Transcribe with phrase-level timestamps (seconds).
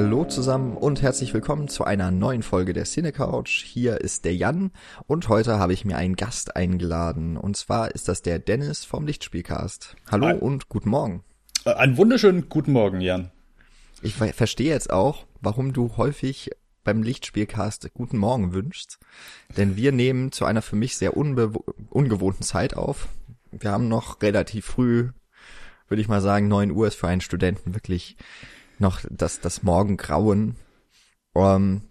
[0.00, 3.64] Hallo zusammen und herzlich willkommen zu einer neuen Folge der Cine Couch.
[3.64, 4.70] Hier ist der Jan
[5.08, 9.06] und heute habe ich mir einen Gast eingeladen und zwar ist das der Dennis vom
[9.06, 9.96] Lichtspielcast.
[10.08, 11.24] Hallo Ein, und guten Morgen.
[11.64, 13.32] Äh, einen wunderschönen guten Morgen, Jan.
[14.00, 16.52] Ich verstehe jetzt auch, warum du häufig
[16.84, 19.00] beim Lichtspielcast guten Morgen wünschst,
[19.56, 23.08] denn wir nehmen zu einer für mich sehr ungewohnten Zeit auf.
[23.50, 25.08] Wir haben noch relativ früh,
[25.88, 28.16] würde ich mal sagen, neun Uhr ist für einen Studenten wirklich
[28.80, 30.56] noch das, das Morgengrauen.
[31.32, 31.82] Um, ähm,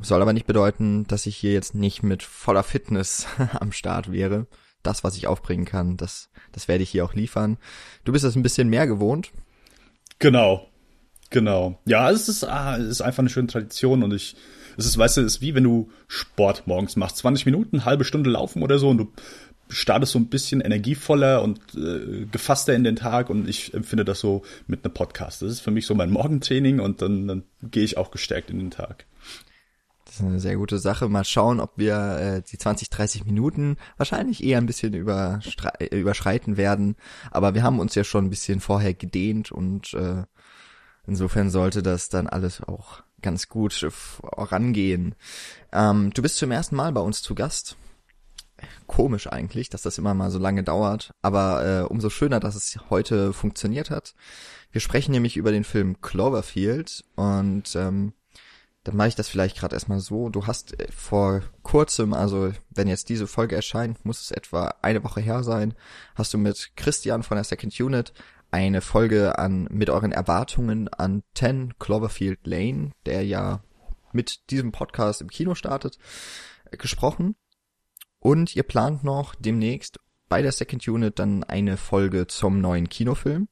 [0.00, 3.26] soll aber nicht bedeuten, dass ich hier jetzt nicht mit voller Fitness
[3.60, 4.46] am Start wäre.
[4.82, 7.56] Das, was ich aufbringen kann, das, das werde ich hier auch liefern.
[8.04, 9.32] Du bist das ein bisschen mehr gewohnt.
[10.18, 10.68] Genau.
[11.30, 11.80] Genau.
[11.86, 14.36] Ja, es ist, ah, es ist einfach eine schöne Tradition und ich,
[14.76, 17.16] es ist, weißt du, es ist wie wenn du Sport morgens machst.
[17.18, 19.12] 20 Minuten, halbe Stunde laufen oder so und du
[19.68, 24.20] startest so ein bisschen energievoller und äh, gefasster in den Tag und ich empfinde das
[24.20, 25.42] so mit einem Podcast.
[25.42, 28.58] Das ist für mich so mein Morgentraining und dann, dann gehe ich auch gestärkt in
[28.58, 29.06] den Tag.
[30.04, 31.08] Das ist eine sehr gute Sache.
[31.08, 36.56] Mal schauen, ob wir äh, die 20, 30 Minuten wahrscheinlich eher ein bisschen äh, überschreiten
[36.56, 36.96] werden.
[37.30, 40.22] Aber wir haben uns ja schon ein bisschen vorher gedehnt und äh,
[41.06, 45.14] insofern sollte das dann alles auch ganz gut vorangehen.
[45.72, 47.76] Ähm, du bist zum ersten Mal bei uns zu Gast
[48.86, 52.78] komisch eigentlich, dass das immer mal so lange dauert, aber äh, umso schöner, dass es
[52.90, 54.14] heute funktioniert hat.
[54.72, 58.12] Wir sprechen nämlich über den Film Cloverfield und ähm,
[58.84, 60.28] dann mache ich das vielleicht gerade erstmal so.
[60.28, 65.02] Du hast äh, vor kurzem, also wenn jetzt diese Folge erscheint, muss es etwa eine
[65.02, 65.74] Woche her sein,
[66.14, 68.12] hast du mit Christian von der Second Unit
[68.50, 73.64] eine Folge an mit euren Erwartungen an 10 Cloverfield Lane, der ja
[74.12, 75.98] mit diesem Podcast im Kino startet,
[76.70, 77.34] äh, gesprochen.
[78.24, 83.48] Und ihr plant noch demnächst bei der Second Unit dann eine Folge zum neuen Kinofilm.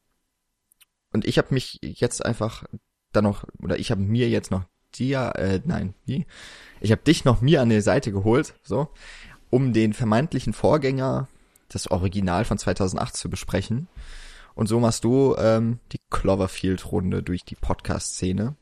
[1.13, 2.65] Und ich habe mich jetzt einfach
[3.13, 6.25] dann noch, oder ich habe mir jetzt noch dir, äh, nein, wie?
[6.81, 8.89] Ich habe dich noch mir an die Seite geholt, so,
[9.51, 11.29] um den vermeintlichen Vorgänger,
[11.69, 13.89] das Original von 2008 zu besprechen.
[14.55, 18.57] Und so machst du ähm, die Cloverfield-Runde durch die Podcast-Szene.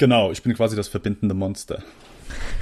[0.00, 1.84] Genau, ich bin quasi das verbindende Monster.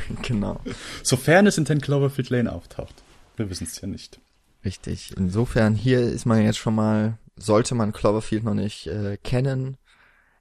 [0.22, 0.60] genau.
[1.02, 2.94] Sofern es in Ten Cloverfield Lane auftaucht.
[3.36, 4.20] Wir wissen es ja nicht.
[4.64, 5.14] Richtig.
[5.16, 9.76] Insofern, hier ist man jetzt schon mal, sollte man Cloverfield noch nicht äh, kennen.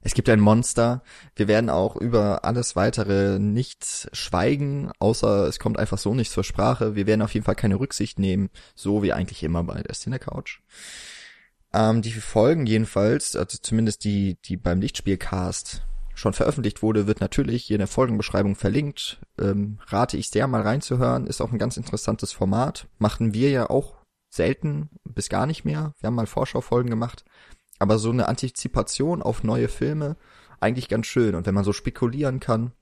[0.00, 1.02] Es gibt ein Monster.
[1.34, 6.44] Wir werden auch über alles weitere nichts schweigen, außer es kommt einfach so nicht zur
[6.44, 6.94] Sprache.
[6.94, 10.18] Wir werden auf jeden Fall keine Rücksicht nehmen, so wie eigentlich immer bei der Cine
[10.18, 10.60] Couch.
[11.72, 15.82] Ähm, die Folgen jedenfalls, also zumindest die, die beim Lichtspielcast
[16.14, 19.20] schon veröffentlicht wurde, wird natürlich hier in der Folgenbeschreibung verlinkt.
[19.38, 21.26] Ähm, rate ich sehr mal reinzuhören.
[21.26, 22.86] Ist auch ein ganz interessantes Format.
[22.98, 23.96] Machen wir ja auch
[24.30, 25.92] selten bis gar nicht mehr.
[26.00, 27.24] Wir haben mal Vorschaufolgen gemacht.
[27.78, 30.16] Aber so eine Antizipation auf neue Filme,
[30.60, 31.34] eigentlich ganz schön.
[31.34, 32.72] Und wenn man so spekulieren kann,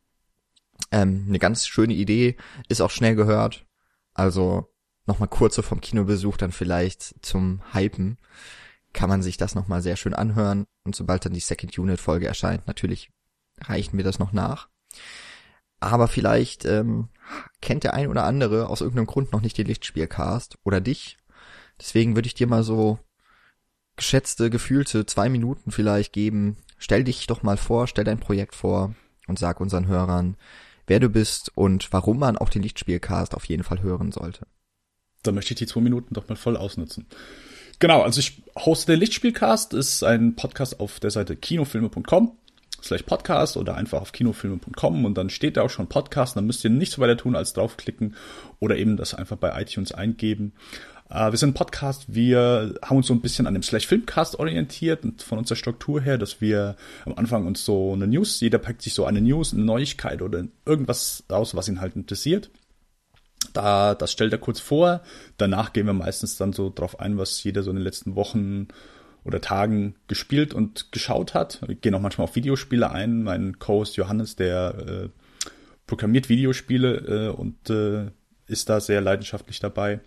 [0.90, 2.36] ähm, eine ganz schöne Idee,
[2.68, 3.66] ist auch schnell gehört.
[4.14, 4.72] Also
[5.06, 8.18] nochmal kurze vom Kinobesuch dann vielleicht zum Hypen,
[8.92, 10.66] kann man sich das nochmal sehr schön anhören.
[10.84, 13.10] Und sobald dann die Second Unit Folge erscheint, natürlich
[13.64, 14.68] reichen wir das noch nach.
[15.80, 17.08] Aber vielleicht ähm,
[17.60, 21.18] kennt der ein oder andere aus irgendeinem Grund noch nicht den Lichtspielcast oder dich.
[21.80, 22.98] Deswegen würde ich dir mal so
[23.96, 26.56] geschätzte, gefühlte zwei Minuten vielleicht geben.
[26.78, 28.94] Stell dich doch mal vor, stell dein Projekt vor
[29.26, 30.36] und sag unseren Hörern,
[30.86, 34.46] wer du bist und warum man auch den Lichtspielcast auf jeden Fall hören sollte.
[35.22, 37.06] Da möchte ich die zwei Minuten doch mal voll ausnutzen.
[37.78, 42.36] Genau, also ich hoste den Lichtspielcast, ist ein Podcast auf der Seite kinofilme.com
[42.82, 46.36] slash Podcast oder einfach auf kinofilme.com und dann steht da auch schon Podcast.
[46.36, 48.16] Dann müsst ihr nichts weiter tun als draufklicken
[48.60, 50.52] oder eben das einfach bei iTunes eingeben.
[51.14, 54.38] Uh, wir sind ein Podcast, wir haben uns so ein bisschen an dem Slash Filmcast
[54.38, 56.74] orientiert und von unserer Struktur her, dass wir
[57.04, 60.44] am Anfang uns so eine News, jeder packt sich so eine News, eine Neuigkeit oder
[60.64, 62.50] irgendwas aus, was ihn halt interessiert.
[63.52, 65.02] Da, das stellt er kurz vor.
[65.36, 68.68] Danach gehen wir meistens dann so drauf ein, was jeder so in den letzten Wochen
[69.24, 71.60] oder Tagen gespielt und geschaut hat.
[71.66, 73.22] Wir gehen auch manchmal auf Videospiele ein.
[73.22, 75.08] Mein Co-Host Johannes, der äh,
[75.86, 78.10] programmiert Videospiele äh, und äh,
[78.46, 80.00] ist da sehr leidenschaftlich dabei.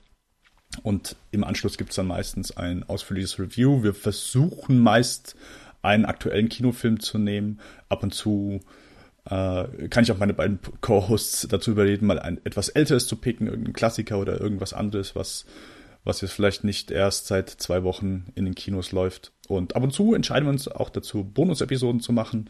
[0.84, 3.84] Und im Anschluss gibt's dann meistens ein ausführliches Review.
[3.84, 5.36] Wir versuchen meist
[5.82, 7.60] einen aktuellen Kinofilm zu nehmen.
[7.88, 8.60] Ab und zu
[9.26, 13.48] äh, kann ich auch meine beiden Co-Hosts dazu überreden, mal ein etwas älteres zu picken,
[13.48, 15.46] irgendein Klassiker oder irgendwas anderes, was
[16.06, 19.34] was jetzt vielleicht nicht erst seit zwei Wochen in den Kinos läuft.
[19.48, 22.50] Und ab und zu entscheiden wir uns auch dazu, Bonus-Episoden zu machen.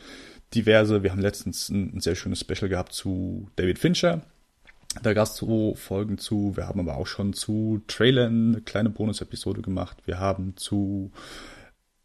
[0.54, 1.02] Diverse.
[1.02, 4.22] Wir haben letztens ein, ein sehr schönes Special gehabt zu David Fincher.
[5.02, 6.56] Da gab es so Folgen zu.
[6.56, 9.98] Wir haben aber auch schon zu Trailern eine kleine Bonus-Episode gemacht.
[10.06, 11.12] Wir haben zu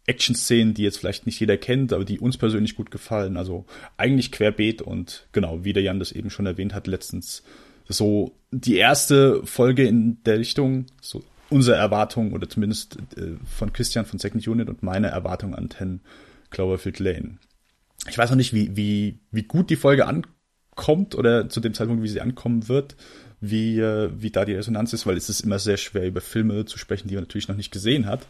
[0.07, 3.37] Action-Szenen, die jetzt vielleicht nicht jeder kennt, aber die uns persönlich gut gefallen.
[3.37, 3.67] Also
[3.97, 7.43] eigentlich querbeet und genau, wie der Jan das eben schon erwähnt hat, letztens
[7.89, 14.07] so die erste Folge in der Richtung, so unsere Erwartung oder zumindest äh, von Christian
[14.07, 16.01] von Second Unit und meine Erwartung an 10
[16.51, 17.39] Cloverfield Lane.
[18.09, 22.03] Ich weiß noch nicht, wie, wie, wie gut die Folge ankommt oder zu dem Zeitpunkt,
[22.03, 22.97] wie sie ankommen wird,
[23.41, 26.65] wie, äh, wie da die Resonanz ist, weil es ist immer sehr schwer, über Filme
[26.65, 28.27] zu sprechen, die man natürlich noch nicht gesehen hat.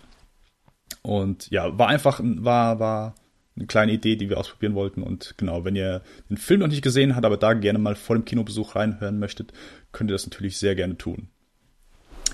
[1.03, 3.15] Und ja, war einfach, war, war
[3.57, 5.03] eine kleine Idee, die wir ausprobieren wollten.
[5.03, 8.17] Und genau, wenn ihr den Film noch nicht gesehen habt, aber da gerne mal vor
[8.17, 9.53] dem Kinobesuch reinhören möchtet,
[9.93, 11.29] könnt ihr das natürlich sehr gerne tun.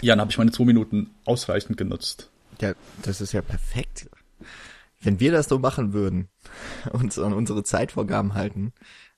[0.01, 2.31] Ja, dann habe ich meine zwei Minuten ausreichend genutzt.
[2.61, 4.09] Ja, das ist ja perfekt.
[5.01, 6.29] Wenn wir das so machen würden,
[6.93, 8.73] uns an unsere Zeitvorgaben halten,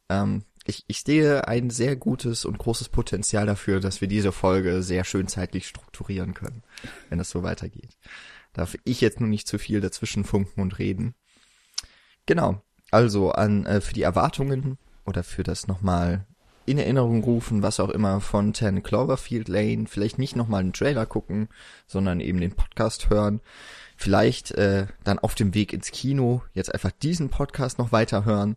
[0.08, 4.82] ähm, ich, ich sehe ein sehr gutes und großes Potenzial dafür, dass wir diese Folge
[4.82, 6.62] sehr schön zeitlich strukturieren können,
[7.08, 7.96] wenn das so weitergeht.
[8.52, 11.14] Darf ich jetzt nur nicht zu viel dazwischen funken und reden.
[12.26, 12.62] Genau.
[12.90, 16.26] Also an äh, für die Erwartungen oder für das nochmal
[16.68, 21.06] in Erinnerung rufen, was auch immer von 10 Cloverfield Lane, vielleicht nicht nochmal einen Trailer
[21.06, 21.48] gucken,
[21.86, 23.40] sondern eben den Podcast hören.
[23.96, 28.56] Vielleicht äh, dann auf dem Weg ins Kino jetzt einfach diesen Podcast noch weiter hören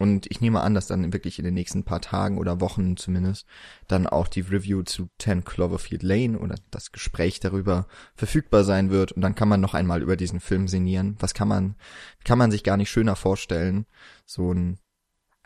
[0.00, 3.46] und ich nehme an, dass dann wirklich in den nächsten paar Tagen oder Wochen zumindest
[3.86, 9.12] dann auch die Review zu 10 Cloverfield Lane oder das Gespräch darüber verfügbar sein wird.
[9.12, 11.16] Und dann kann man noch einmal über diesen Film sinnieren.
[11.18, 11.76] Was kann man,
[12.24, 13.84] kann man sich gar nicht schöner vorstellen?
[14.24, 14.78] So ein,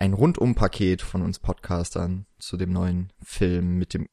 [0.04, 4.06] ein Rundumpaket von uns Podcastern zu dem neuen Film mit dem,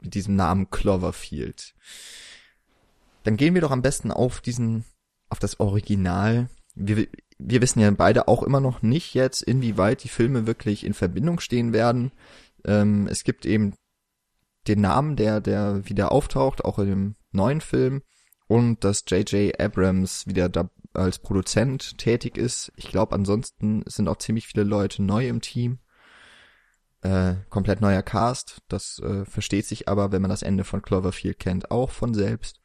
[0.00, 1.74] mit diesem Namen Cloverfield.
[3.24, 4.86] Dann gehen wir doch am besten auf diesen,
[5.28, 6.48] auf das Original.
[6.74, 10.94] Wir, wir wissen ja beide auch immer noch nicht jetzt, inwieweit die Filme wirklich in
[10.94, 12.12] Verbindung stehen werden.
[12.64, 13.74] Ähm, es gibt eben
[14.66, 18.00] den Namen, der, der wieder auftaucht, auch in dem neuen Film.
[18.46, 19.60] Und dass J.J.
[19.60, 22.72] Abrams wieder da als Produzent tätig ist.
[22.76, 25.78] Ich glaube, ansonsten sind auch ziemlich viele Leute neu im Team.
[27.02, 28.62] Äh, komplett neuer Cast.
[28.68, 32.60] Das äh, versteht sich aber, wenn man das Ende von Cloverfield kennt, auch von selbst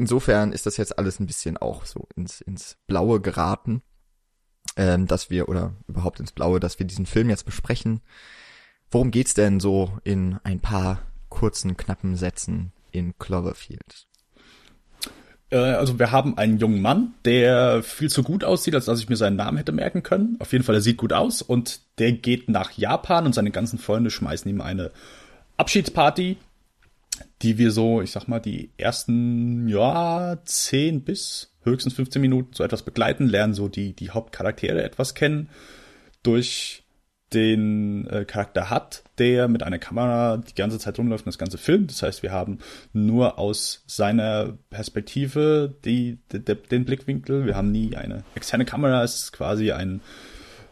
[0.00, 3.82] insofern ist das jetzt alles ein bisschen auch so ins, ins Blaue geraten,
[4.76, 8.00] ähm, dass wir, oder überhaupt ins Blaue, dass wir diesen Film jetzt besprechen.
[8.90, 14.08] Worum geht's denn so in ein paar kurzen, knappen Sätzen in Cloverfield?
[15.50, 19.08] Äh, also wir haben einen jungen Mann, der viel zu gut aussieht, als dass ich
[19.08, 20.36] mir seinen Namen hätte merken können.
[20.38, 23.78] Auf jeden Fall, er sieht gut aus und der geht nach Japan und seine ganzen
[23.78, 24.90] Freunde schmeißen ihm eine
[25.56, 26.36] Abschiedsparty
[27.42, 32.64] die wir so, ich sag mal, die ersten, ja, 10 bis höchstens 15 Minuten so
[32.64, 35.48] etwas begleiten, lernen so die, die Hauptcharaktere etwas kennen
[36.22, 36.82] durch
[37.32, 41.58] den äh, Charakter hat, der mit einer Kamera die ganze Zeit rumläuft und das ganze
[41.58, 41.86] Film.
[41.86, 42.58] Das heißt, wir haben
[42.92, 47.46] nur aus seiner Perspektive die, de, de, den Blickwinkel.
[47.46, 49.04] Wir haben nie eine externe Kamera.
[49.04, 50.00] Es ist quasi ein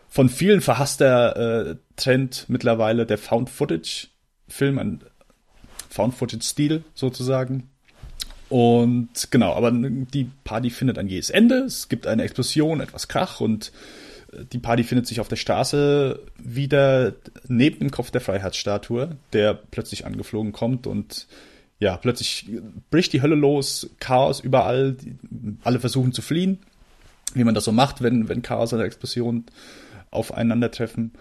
[0.08, 4.08] von vielen verhasster äh, Trend mittlerweile der Found Footage
[4.48, 5.00] Film, ein
[5.90, 7.70] Found-Footage-Stil sozusagen.
[8.48, 11.58] Und genau, aber die Party findet ein jähes Ende.
[11.58, 13.72] Es gibt eine Explosion, etwas Krach und
[14.52, 17.14] die Party findet sich auf der Straße wieder
[17.46, 21.26] neben dem Kopf der Freiheitsstatue, der plötzlich angeflogen kommt und
[21.78, 22.50] ja, plötzlich
[22.90, 24.96] bricht die Hölle los, Chaos überall,
[25.62, 26.58] alle versuchen zu fliehen,
[27.34, 29.46] wie man das so macht, wenn, wenn Chaos und Explosion
[30.10, 31.12] aufeinandertreffen.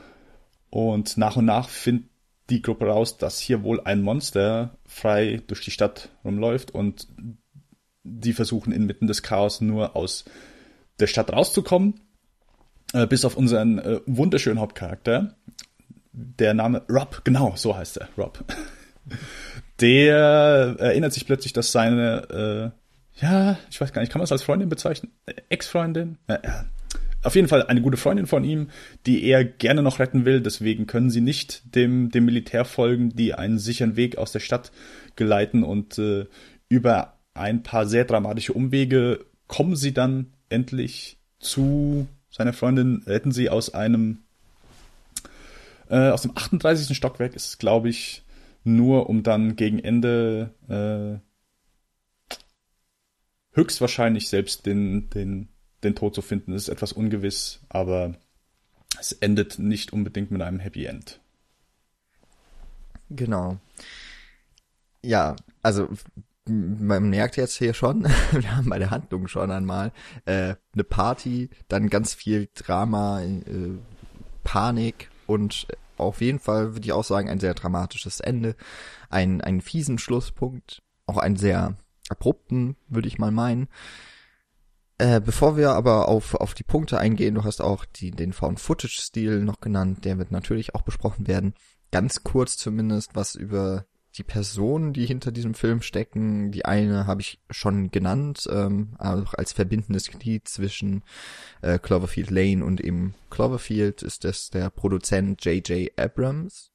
[0.70, 2.10] Und nach und nach finden
[2.50, 7.08] die Gruppe raus, dass hier wohl ein Monster frei durch die Stadt rumläuft und
[8.04, 10.26] die versuchen inmitten des Chaos nur aus
[11.00, 12.00] der Stadt rauszukommen,
[12.94, 15.36] äh, bis auf unseren äh, wunderschönen Hauptcharakter.
[16.12, 18.44] Der Name Rob, genau, so heißt er, Rob.
[19.80, 22.74] Der erinnert sich plötzlich, dass seine,
[23.22, 25.12] äh, ja, ich weiß gar nicht, kann man es als Freundin bezeichnen?
[25.50, 26.18] Ex-Freundin?
[26.28, 26.66] Ja, ja,
[27.24, 28.70] auf jeden Fall eine gute Freundin von ihm,
[29.06, 30.42] die er gerne noch retten will.
[30.42, 34.72] Deswegen können sie nicht dem, dem Militär folgen, die einen sicheren Weg aus der Stadt
[35.16, 36.26] geleiten und äh,
[36.70, 43.50] über ein paar sehr dramatische Umwege kommen sie dann endlich zu seiner Freundin, retten sie
[43.50, 44.20] aus einem
[45.90, 46.96] äh, aus dem 38.
[46.96, 48.24] Stockwerk ist glaube ich,
[48.64, 51.20] nur um dann gegen Ende äh,
[53.52, 55.50] höchstwahrscheinlich selbst den, den
[55.84, 58.16] den Tod zu finden, ist etwas ungewiss, aber
[59.00, 61.20] es endet nicht unbedingt mit einem Happy End.
[63.10, 63.58] Genau.
[65.04, 65.88] Ja, also
[66.50, 69.92] man merkt jetzt hier schon, wir haben bei der Handlung schon einmal
[70.26, 73.44] äh, eine Party, dann ganz viel Drama, äh,
[74.44, 78.56] Panik und auf jeden Fall würde ich auch sagen ein sehr dramatisches Ende,
[79.10, 81.78] ein einen fiesen Schlusspunkt, auch einen sehr
[82.10, 83.68] abrupten, würde ich mal meinen
[85.00, 89.44] Äh, bevor wir aber auf, auf die Punkte eingehen, du hast auch die, den Found-Footage-Stil
[89.44, 91.54] noch genannt, der wird natürlich auch besprochen werden.
[91.92, 93.86] Ganz kurz zumindest was über
[94.18, 96.52] die Personen, die hinter diesem Film stecken.
[96.52, 101.04] Die eine habe ich schon genannt, ähm, auch als verbindendes Glied zwischen
[101.62, 105.92] äh, Cloverfield Lane und eben Cloverfield ist das der Produzent J.J.
[105.98, 106.72] Abrams,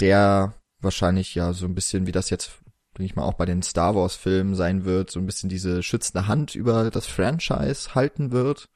[0.00, 2.60] der wahrscheinlich ja so ein bisschen wie das jetzt
[2.96, 5.82] denke ich mal auch bei den Star Wars Filmen sein wird, so ein bisschen diese
[5.82, 8.68] schützende Hand über das Franchise halten wird.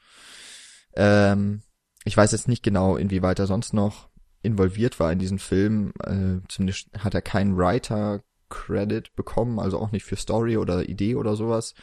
[0.95, 1.63] Ähm,
[2.05, 4.09] ich weiß jetzt nicht genau, inwieweit er sonst noch
[4.43, 5.93] involviert war in diesen Film.
[6.05, 11.37] Äh, zumindest hat er keinen Writer-Credit bekommen, also auch nicht für Story oder Idee oder
[11.37, 11.75] sowas.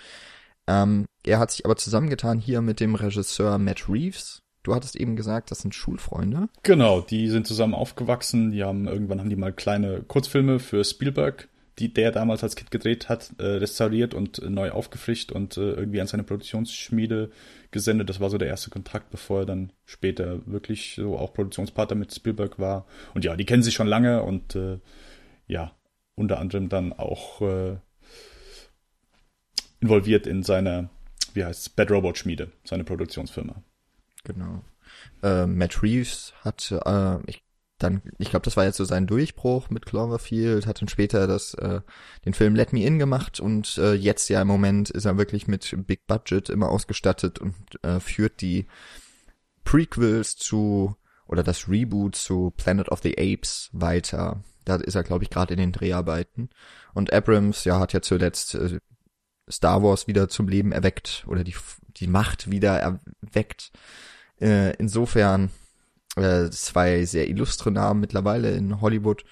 [0.68, 4.42] Ähm, er hat sich aber zusammengetan hier mit dem Regisseur Matt Reeves.
[4.64, 6.50] Du hattest eben gesagt, das sind Schulfreunde.
[6.64, 8.52] Genau, die sind zusammen aufgewachsen.
[8.52, 11.48] Die haben irgendwann haben die mal kleine Kurzfilme für Spielberg
[11.80, 15.72] die der damals als Kind gedreht hat, äh, restauriert und äh, neu aufgefrischt und äh,
[15.72, 17.32] irgendwie an seine Produktionsschmiede
[17.72, 18.10] gesendet.
[18.10, 22.14] Das war so der erste Kontakt, bevor er dann später wirklich so auch Produktionspartner mit
[22.14, 22.86] Spielberg war.
[23.14, 24.80] Und ja, die kennen sich schon lange und äh,
[25.48, 25.76] ja,
[26.16, 27.78] unter anderem dann auch äh,
[29.80, 30.90] involviert in seiner,
[31.34, 33.64] wie heißt es, Bad Robot Schmiede, seine Produktionsfirma.
[34.26, 34.64] Genau.
[35.24, 37.42] Äh, Matt Reeves hat, äh, ich
[37.80, 41.54] dann, ich glaube, das war jetzt so sein Durchbruch mit Cloverfield, hat dann später das,
[41.56, 41.82] äh,
[42.26, 45.48] den Film Let Me In gemacht und äh, jetzt ja im Moment ist er wirklich
[45.48, 48.68] mit Big Budget immer ausgestattet und äh, führt die
[49.64, 50.96] Prequels zu
[51.28, 54.44] oder das Reboot zu Planet of the Apes weiter.
[54.66, 56.50] Da ist er, glaube ich, gerade in den Dreharbeiten.
[56.94, 58.80] Und Abrams, ja, hat ja zuletzt äh,
[59.50, 61.56] Star Wars wieder zum Leben erweckt oder die,
[61.98, 63.72] die Macht wieder erweckt.
[64.42, 65.52] Äh, insofern
[66.20, 69.24] äh, zwei sehr illustre Namen mittlerweile in Hollywood.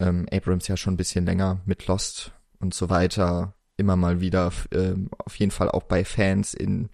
[0.00, 3.54] Ähm, Abrams ja schon ein bisschen länger mit Lost und so weiter.
[3.76, 6.90] Immer mal wieder, ähm, auf jeden Fall auch bei Fans in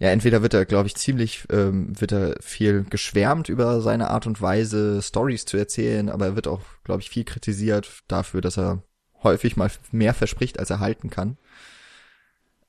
[0.00, 4.28] ja, entweder wird er, glaube ich, ziemlich, ähm, wird er viel geschwärmt über seine Art
[4.28, 8.56] und Weise, Stories zu erzählen, aber er wird auch, glaube ich, viel kritisiert dafür, dass
[8.56, 8.84] er
[9.24, 11.36] häufig mal mehr verspricht, als er halten kann.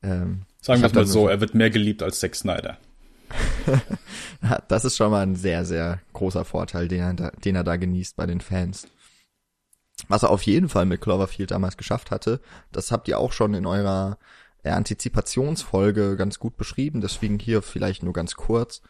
[0.01, 2.79] Ähm, Sagen wir es mal so, er wird mehr geliebt als Zack Snyder.
[4.67, 7.75] das ist schon mal ein sehr, sehr großer Vorteil, den er, da, den er da
[7.75, 8.87] genießt bei den Fans.
[10.07, 12.39] Was er auf jeden Fall mit Cloverfield damals geschafft hatte,
[12.71, 14.17] das habt ihr auch schon in eurer
[14.63, 18.81] Antizipationsfolge ganz gut beschrieben, deswegen hier vielleicht nur ganz kurz,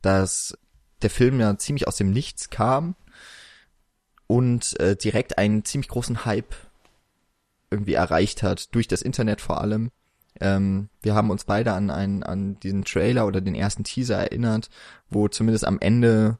[0.00, 0.56] dass
[1.02, 2.96] der Film ja ziemlich aus dem Nichts kam
[4.26, 6.54] und äh, direkt einen ziemlich großen Hype
[7.70, 9.90] irgendwie erreicht hat, durch das Internet vor allem.
[10.40, 14.70] Ähm, wir haben uns beide an einen, an diesen Trailer oder den ersten Teaser erinnert,
[15.08, 16.38] wo zumindest am Ende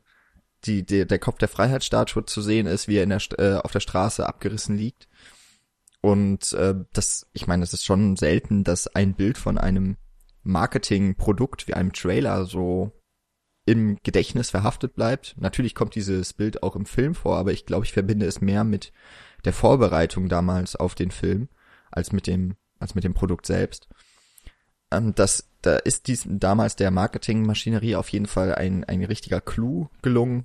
[0.64, 3.72] die, die der Kopf der Freiheitsstatue zu sehen ist, wie er in der, äh, auf
[3.72, 5.08] der Straße abgerissen liegt.
[6.00, 9.96] Und äh, das, ich meine, es ist schon selten, dass ein Bild von einem
[10.42, 12.92] Marketingprodukt wie einem Trailer so
[13.64, 15.36] im Gedächtnis verhaftet bleibt.
[15.38, 18.64] Natürlich kommt dieses Bild auch im Film vor, aber ich glaube, ich verbinde es mehr
[18.64, 18.92] mit
[19.44, 21.48] der Vorbereitung damals auf den Film
[21.90, 23.88] als mit dem als mit dem Produkt selbst.
[24.90, 29.88] Ähm, das, da ist dies damals der Marketingmaschinerie auf jeden Fall ein, ein richtiger Clou
[30.02, 30.44] gelungen.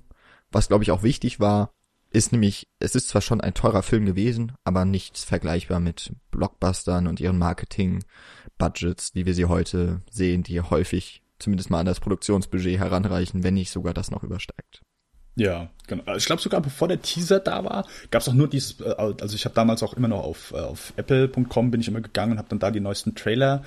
[0.50, 1.70] Was glaube ich auch wichtig war,
[2.10, 7.06] ist nämlich, es ist zwar schon ein teurer Film gewesen, aber nichts vergleichbar mit Blockbustern
[7.06, 12.78] und ihren Marketing-Budgets, wie wir sie heute sehen, die häufig zumindest mal an das Produktionsbudget
[12.78, 14.82] heranreichen, wenn nicht sogar das noch übersteigt.
[15.38, 16.16] Ja, genau.
[16.16, 19.36] Ich glaube sogar bevor der Teaser da war, gab es auch nur dieses, äh, also
[19.36, 22.38] ich habe damals auch immer noch auf, äh, auf apple.com bin ich immer gegangen und
[22.38, 23.62] habe dann da die neuesten Trailer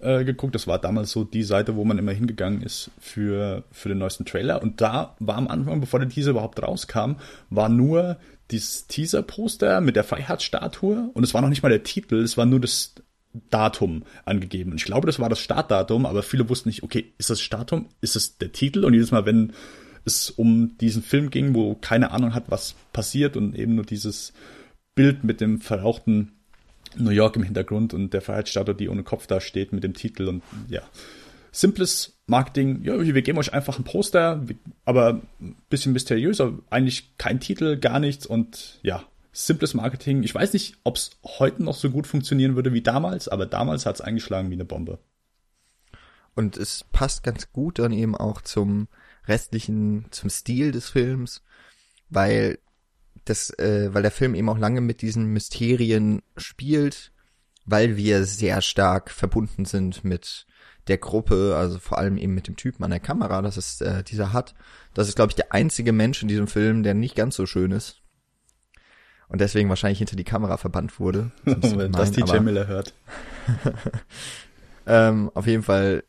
[0.00, 0.56] äh, geguckt.
[0.56, 4.24] Das war damals so die Seite, wo man immer hingegangen ist für, für den neuesten
[4.24, 4.62] Trailer.
[4.62, 7.12] Und da war am Anfang, bevor der Teaser überhaupt rauskam,
[7.50, 8.18] war nur
[8.50, 12.46] dieses Teaser-Poster mit der Freiheitsstatue und es war noch nicht mal der Titel, es war
[12.46, 12.94] nur das
[13.48, 14.72] Datum angegeben.
[14.72, 17.88] Und ich glaube, das war das Startdatum, aber viele wussten nicht, okay, ist das Datum,
[18.00, 18.84] ist das der Titel?
[18.84, 19.52] Und jedes Mal, wenn
[20.04, 24.32] es um diesen Film ging, wo keine Ahnung hat, was passiert und eben nur dieses
[24.94, 26.32] Bild mit dem verrauchten
[26.96, 30.28] New York im Hintergrund und der Freiheitsstatue, die ohne Kopf da steht mit dem Titel
[30.28, 30.82] und ja.
[31.50, 34.42] Simples Marketing, ja, wir geben euch einfach ein Poster,
[34.86, 40.22] aber ein bisschen mysteriöser, eigentlich kein Titel, gar nichts und ja, simples Marketing.
[40.22, 43.84] Ich weiß nicht, ob es heute noch so gut funktionieren würde wie damals, aber damals
[43.84, 44.98] hat es eingeschlagen wie eine Bombe.
[46.34, 48.88] Und es passt ganz gut dann eben auch zum
[49.26, 51.42] restlichen, zum Stil des Films,
[52.08, 52.58] weil
[53.24, 57.12] das, äh, weil der Film eben auch lange mit diesen Mysterien spielt,
[57.64, 60.46] weil wir sehr stark verbunden sind mit
[60.88, 64.02] der Gruppe, also vor allem eben mit dem Typen an der Kamera, das ist äh,
[64.02, 64.54] dieser hat.
[64.94, 67.70] Das ist, glaube ich, der einzige Mensch in diesem Film, der nicht ganz so schön
[67.70, 68.02] ist.
[69.28, 71.30] Und deswegen wahrscheinlich hinter die Kamera verbannt wurde.
[71.44, 72.92] Wenn das DJ Miller hört.
[74.86, 76.04] ähm, auf jeden Fall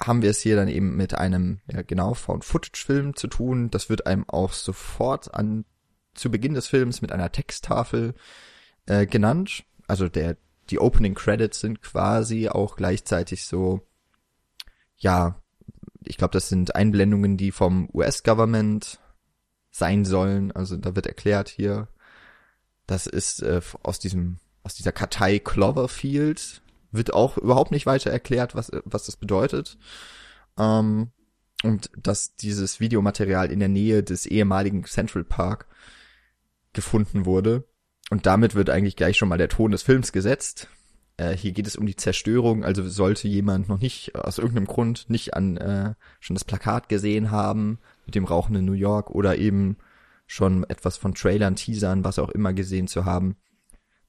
[0.00, 3.70] haben wir es hier dann eben mit einem, ja genau, Found-Footage-Film zu tun.
[3.70, 5.64] Das wird einem auch sofort an,
[6.14, 8.14] zu Beginn des Films mit einer Texttafel
[8.86, 9.64] äh, genannt.
[9.86, 10.36] Also der,
[10.70, 13.80] die Opening Credits sind quasi auch gleichzeitig so,
[14.96, 15.40] ja,
[16.04, 19.00] ich glaube, das sind Einblendungen, die vom US-Government
[19.70, 20.52] sein sollen.
[20.52, 21.88] Also da wird erklärt hier,
[22.86, 26.62] das ist äh, aus diesem, aus dieser Kartei Cloverfield,
[26.98, 29.78] wird auch überhaupt nicht weiter erklärt, was, was das bedeutet.
[30.58, 31.12] Ähm,
[31.64, 35.66] und dass dieses Videomaterial in der Nähe des ehemaligen Central Park
[36.72, 37.64] gefunden wurde.
[38.10, 40.68] Und damit wird eigentlich gleich schon mal der Ton des Films gesetzt.
[41.16, 45.10] Äh, hier geht es um die Zerstörung, also sollte jemand noch nicht aus irgendeinem Grund
[45.10, 49.76] nicht an äh, schon das Plakat gesehen haben mit dem rauchenden New York oder eben
[50.26, 53.36] schon etwas von Trailern, Teasern, was auch immer gesehen zu haben,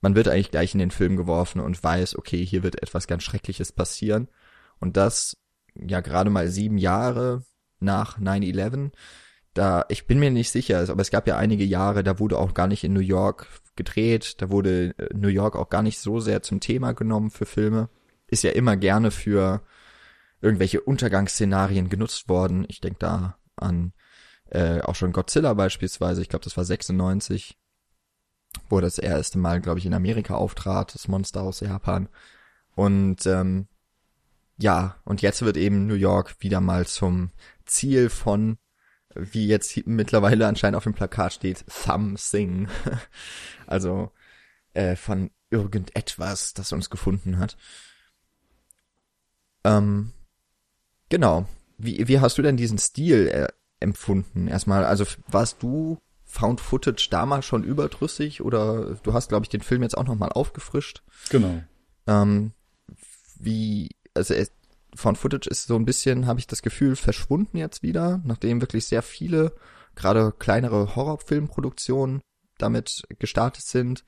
[0.01, 3.23] man wird eigentlich gleich in den Film geworfen und weiß, okay, hier wird etwas ganz
[3.23, 4.27] Schreckliches passieren.
[4.79, 5.37] Und das
[5.75, 7.43] ja gerade mal sieben Jahre
[7.79, 8.91] nach 9-11.
[9.53, 12.53] Da, ich bin mir nicht sicher, aber es gab ja einige Jahre, da wurde auch
[12.53, 16.19] gar nicht in New York gedreht, da wurde äh, New York auch gar nicht so
[16.19, 17.89] sehr zum Thema genommen für Filme.
[18.27, 19.61] Ist ja immer gerne für
[20.41, 22.65] irgendwelche Untergangsszenarien genutzt worden.
[22.69, 23.93] Ich denke da an
[24.51, 27.57] äh, auch schon Godzilla beispielsweise, ich glaube, das war 96
[28.69, 32.09] wo das erste Mal, glaube ich, in Amerika auftrat, das Monster aus Japan.
[32.75, 33.67] Und ähm,
[34.57, 37.31] ja, und jetzt wird eben New York wieder mal zum
[37.65, 38.57] Ziel von,
[39.15, 42.67] wie jetzt mittlerweile anscheinend auf dem Plakat steht, something.
[43.67, 44.11] also
[44.73, 47.57] äh, von irgendetwas, das uns gefunden hat.
[49.63, 50.11] Ähm,
[51.09, 51.47] genau.
[51.77, 53.47] Wie, wie hast du denn diesen Stil äh,
[53.79, 54.47] empfunden?
[54.47, 55.97] Erstmal, also warst du
[56.31, 60.29] Found Footage damals schon überdrüssig oder du hast, glaube ich, den Film jetzt auch nochmal
[60.29, 61.01] aufgefrischt.
[61.31, 61.63] Genau.
[62.05, 62.53] Ähm,
[63.39, 64.51] wie, also es,
[64.93, 68.85] Found Footage ist so ein bisschen, habe ich das Gefühl, verschwunden jetzt wieder, nachdem wirklich
[68.85, 69.55] sehr viele,
[69.95, 72.21] gerade kleinere Horrorfilmproduktionen
[72.59, 74.05] damit gestartet sind.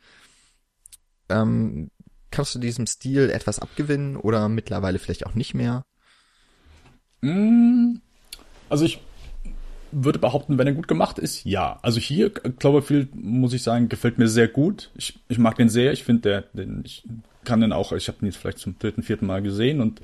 [1.28, 1.90] Ähm,
[2.30, 5.84] kannst du diesem Stil etwas abgewinnen oder mittlerweile vielleicht auch nicht mehr?
[7.22, 7.96] Mm,
[8.70, 9.02] also ich
[9.92, 11.80] würde behaupten, wenn er gut gemacht ist, ja.
[11.82, 14.92] Also hier, Cloverfield, muss ich sagen, gefällt mir sehr gut.
[14.96, 15.92] Ich, ich mag den sehr.
[15.92, 17.04] Ich finde, der, den, ich
[17.44, 20.02] kann den auch, ich habe den jetzt vielleicht zum dritten, vierten Mal gesehen und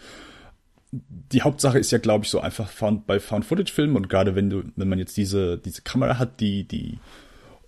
[0.91, 4.63] die Hauptsache ist ja, glaube ich, so einfach found, bei Found-Footage-Filmen und gerade wenn du,
[4.76, 7.00] wenn man jetzt diese, diese Kamera hat, die, die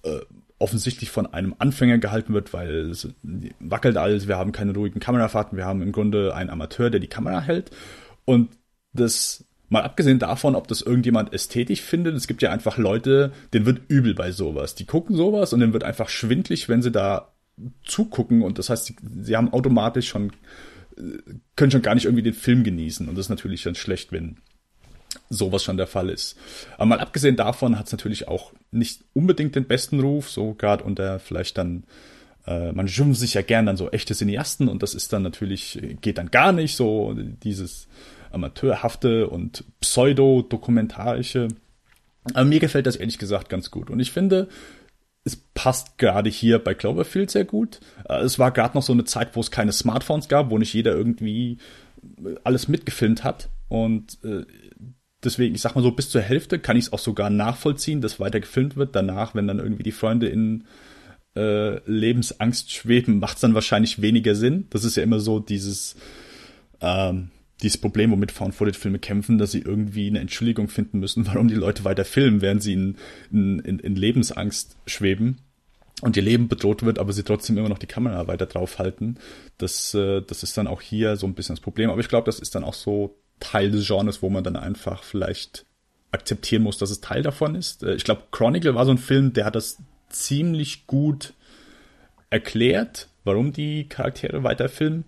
[0.04, 0.20] äh,
[0.58, 3.10] offensichtlich von einem Anfänger gehalten wird, weil es
[3.60, 7.08] wackelt alles, wir haben keine ruhigen Kamerafahrten, wir haben im Grunde einen Amateur, der die
[7.08, 7.72] Kamera hält
[8.26, 8.50] und
[8.94, 13.66] das Mal abgesehen davon, ob das irgendjemand ästhetisch findet, es gibt ja einfach Leute, denen
[13.66, 14.76] wird übel bei sowas.
[14.76, 17.34] Die gucken sowas und denen wird einfach schwindlig, wenn sie da
[17.84, 20.32] zugucken und das heißt, sie, sie haben automatisch schon,
[20.98, 21.02] äh,
[21.56, 24.38] können schon gar nicht irgendwie den Film genießen und das ist natürlich dann schlecht, wenn
[25.30, 26.38] sowas schon der Fall ist.
[26.76, 30.84] Aber mal abgesehen davon hat es natürlich auch nicht unbedingt den besten Ruf, so gerade
[30.84, 31.84] unter vielleicht dann
[32.48, 35.80] äh, man schimpft sich ja gern dann so echte Cineasten und das ist dann natürlich,
[36.02, 37.88] geht dann gar nicht so, dieses
[38.32, 41.50] amateurhafte und pseudo-dokumentarische.
[42.34, 43.90] Aber mir gefällt das ehrlich gesagt ganz gut.
[43.90, 44.48] Und ich finde,
[45.24, 47.80] es passt gerade hier bei Cloverfield sehr gut.
[48.08, 50.74] Äh, es war gerade noch so eine Zeit, wo es keine Smartphones gab, wo nicht
[50.74, 51.58] jeder irgendwie
[52.44, 53.50] alles mitgefilmt hat.
[53.68, 54.46] Und äh,
[55.24, 58.20] deswegen, ich sag mal so, bis zur Hälfte kann ich es auch sogar nachvollziehen, dass
[58.20, 58.96] weiter gefilmt wird.
[58.96, 60.66] Danach, wenn dann irgendwie die Freunde in
[61.36, 64.68] äh, Lebensangst schweben, macht es dann wahrscheinlich weniger Sinn.
[64.70, 65.96] Das ist ja immer so dieses,
[66.82, 71.56] ähm, dieses Problem, womit Found-Footage-Filme kämpfen, dass sie irgendwie eine Entschuldigung finden müssen, warum die
[71.56, 72.98] Leute weiter filmen, während sie in,
[73.32, 75.40] in, in Lebensangst schweben
[76.02, 79.20] und ihr Leben bedroht wird, aber sie trotzdem immer noch die Kamera weiter draufhalten.
[79.58, 81.90] Das, äh, das ist dann auch hier so ein bisschen das Problem.
[81.90, 85.04] Aber ich glaube, das ist dann auch so Teil des Genres, wo man dann einfach
[85.04, 85.66] vielleicht
[86.12, 87.84] akzeptieren muss, dass es Teil davon ist.
[87.84, 89.78] Äh, ich glaube, Chronicle war so ein Film, der hat das
[90.10, 91.34] ziemlich gut
[92.30, 95.04] erklärt, warum die Charaktere weiter filmen.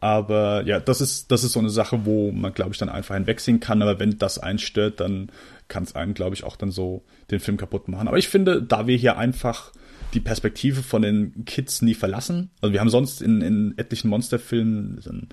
[0.00, 3.14] Aber ja, das ist, das ist so eine Sache, wo man, glaube ich, dann einfach
[3.14, 3.82] hinwegsehen kann.
[3.82, 5.30] Aber wenn das einen stört, dann
[5.68, 8.08] kann es einen, glaube ich, auch dann so den Film kaputt machen.
[8.08, 9.72] Aber ich finde, da wir hier einfach
[10.14, 12.50] die Perspektive von den Kids nie verlassen.
[12.60, 15.28] Also wir haben sonst in, in etlichen Monsterfilmen,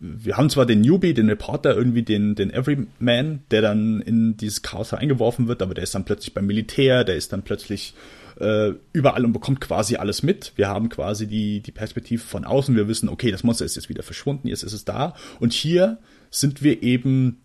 [0.00, 4.62] wir haben zwar den Newbie, den Reporter, irgendwie den, den Everyman, der dann in dieses
[4.62, 7.94] Chaos eingeworfen wird, aber der ist dann plötzlich beim Militär, der ist dann plötzlich
[8.40, 10.52] äh, überall und bekommt quasi alles mit.
[10.56, 12.76] Wir haben quasi die, die Perspektive von außen.
[12.76, 15.14] Wir wissen, okay, das Monster ist jetzt wieder verschwunden, jetzt ist es da.
[15.40, 15.98] Und hier
[16.30, 17.42] sind wir eben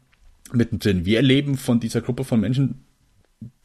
[0.51, 1.05] mittendrin.
[1.05, 2.85] Wir erleben von dieser Gruppe von Menschen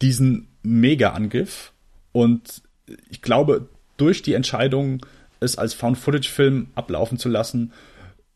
[0.00, 1.72] diesen Mega-Angriff.
[2.12, 2.62] Und
[3.10, 5.04] ich glaube, durch die Entscheidung,
[5.40, 7.72] es als Found-Footage-Film ablaufen zu lassen,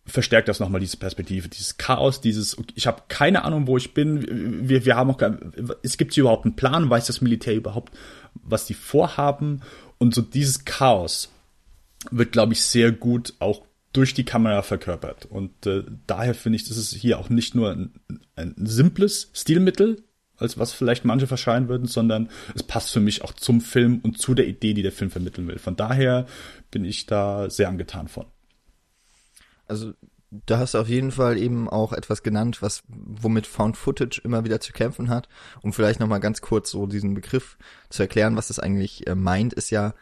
[0.05, 4.68] verstärkt das nochmal diese Perspektive, dieses Chaos, dieses, ich habe keine Ahnung, wo ich bin,
[4.68, 5.20] wir, wir haben auch,
[5.83, 7.92] es gibt hier überhaupt einen Plan, weiß das Militär überhaupt,
[8.34, 9.62] was die vorhaben
[9.98, 11.30] und so dieses Chaos
[12.10, 16.68] wird, glaube ich, sehr gut auch durch die Kamera verkörpert und äh, daher finde ich,
[16.68, 17.92] das ist hier auch nicht nur ein,
[18.36, 20.02] ein simples Stilmittel,
[20.42, 24.18] als was vielleicht manche verschreien würden, sondern es passt für mich auch zum Film und
[24.18, 25.58] zu der Idee, die der Film vermitteln will.
[25.58, 26.26] Von daher
[26.70, 28.26] bin ich da sehr angetan von.
[29.68, 29.92] Also
[30.46, 34.44] da hast du auf jeden Fall eben auch etwas genannt, was womit Found Footage immer
[34.44, 35.28] wieder zu kämpfen hat.
[35.62, 37.58] Um vielleicht noch mal ganz kurz so diesen Begriff
[37.90, 39.94] zu erklären, was das eigentlich äh, meint, ist ja,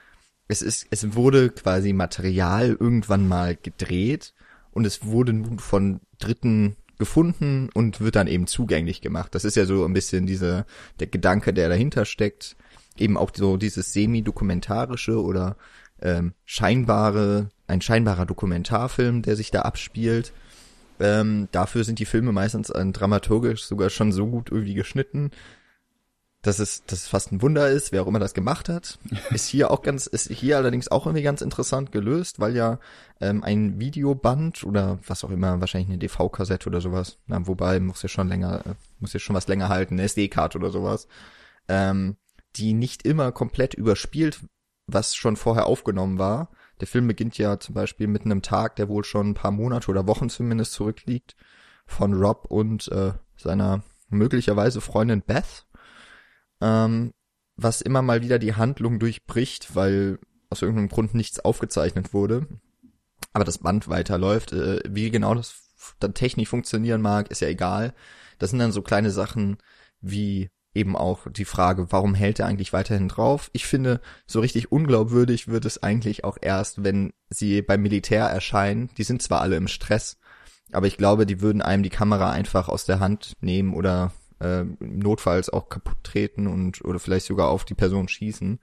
[0.47, 4.35] es ist, es wurde quasi Material irgendwann mal gedreht
[4.71, 9.35] und es wurde nun von Dritten gefunden und wird dann eben zugänglich gemacht.
[9.35, 10.65] Das ist ja so ein bisschen diese,
[11.01, 12.57] der Gedanke, der dahinter steckt.
[12.97, 15.57] Eben auch so dieses semi-dokumentarische oder
[16.03, 20.33] ähm, scheinbare, ein scheinbarer Dokumentarfilm, der sich da abspielt.
[20.99, 25.31] Ähm, dafür sind die Filme meistens äh, dramaturgisch sogar schon so gut irgendwie geschnitten,
[26.43, 28.99] dass es, dass es fast ein Wunder ist, wer auch immer das gemacht hat.
[29.31, 32.79] Ist hier auch ganz, ist hier allerdings auch irgendwie ganz interessant gelöst, weil ja
[33.21, 38.03] ähm, ein Videoband oder was auch immer, wahrscheinlich eine DV-Kassette oder sowas, na, wobei muss
[38.03, 41.09] ja schon länger, äh, muss ja schon was länger halten, eine SD-Karte oder sowas,
[41.69, 42.17] ähm,
[42.57, 44.41] die nicht immer komplett überspielt,
[44.93, 46.51] was schon vorher aufgenommen war.
[46.81, 49.91] Der Film beginnt ja zum Beispiel mit einem Tag, der wohl schon ein paar Monate
[49.91, 51.37] oder Wochen zumindest zurückliegt,
[51.87, 55.67] von Rob und äh, seiner möglicherweise Freundin Beth
[56.61, 57.13] ähm,
[57.57, 62.47] was immer mal wieder die Handlung durchbricht, weil aus irgendeinem Grund nichts aufgezeichnet wurde.
[63.33, 64.53] Aber das Band weiterläuft.
[64.53, 65.55] Äh, wie genau das
[65.99, 67.95] dann technisch funktionieren mag, ist ja egal.
[68.39, 69.59] Das sind dann so kleine Sachen
[70.01, 73.51] wie eben auch die Frage, warum hält er eigentlich weiterhin drauf?
[73.53, 78.91] Ich finde, so richtig unglaubwürdig wird es eigentlich auch erst, wenn sie beim Militär erscheinen.
[78.97, 80.19] Die sind zwar alle im Stress,
[80.73, 84.65] aber ich glaube, die würden einem die Kamera einfach aus der Hand nehmen oder äh,
[84.79, 88.61] notfalls auch kaputt treten und oder vielleicht sogar auf die Person schießen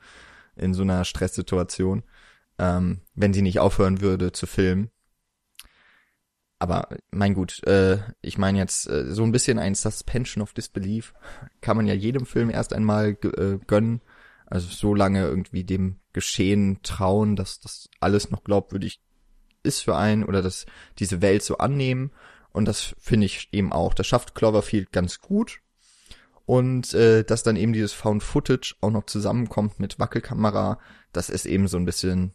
[0.56, 2.04] in so einer Stresssituation,
[2.58, 4.90] ähm, wenn sie nicht aufhören würde zu filmen.
[6.60, 11.14] Aber mein gut, äh, ich meine jetzt äh, so ein bisschen ein Suspension of Disbelief
[11.62, 14.02] kann man ja jedem Film erst einmal äh, gönnen.
[14.48, 19.02] Also so lange irgendwie dem Geschehen trauen, dass das alles noch glaubwürdig
[19.64, 20.66] ist für einen oder dass
[21.00, 22.12] diese Welt so annehmen.
[22.52, 23.94] Und das finde ich eben auch.
[23.94, 25.60] Das schafft Cloverfield ganz gut
[26.48, 30.80] und äh, dass dann eben dieses Found Footage auch noch zusammenkommt mit Wackelkamera,
[31.12, 32.34] das ist eben so ein bisschen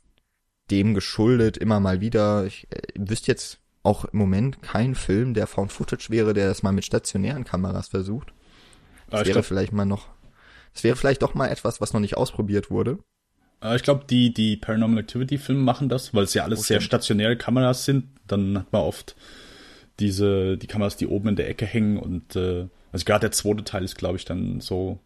[0.70, 2.44] dem geschuldet, immer mal wieder.
[2.44, 6.62] Ich äh, wüsste jetzt auch im Moment kein Film, der Found Footage wäre, der das
[6.62, 8.32] mal mit stationären Kameras versucht.
[9.10, 10.08] Das ah, wäre glaub, vielleicht mal noch,
[10.72, 12.98] das wäre vielleicht doch mal etwas, was noch nicht ausprobiert wurde.
[13.60, 16.62] Ah, ich glaube, die, die Paranormal Activity Filme machen das, weil es ja alles oh,
[16.62, 18.08] sehr stationäre Kameras sind.
[18.26, 19.14] Dann hat man oft
[20.00, 23.64] diese, die Kameras, die oben in der Ecke hängen und äh, also gerade der zweite
[23.64, 24.98] Teil ist, glaube ich, dann so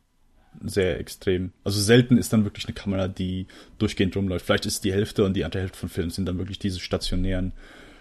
[0.65, 1.53] sehr extrem.
[1.65, 3.47] Also selten ist dann wirklich eine Kamera, die
[3.79, 4.47] durchgehend rumläuft.
[4.47, 7.53] Vielleicht ist die Hälfte und die andere Hälfte von Filmen sind dann wirklich diese stationären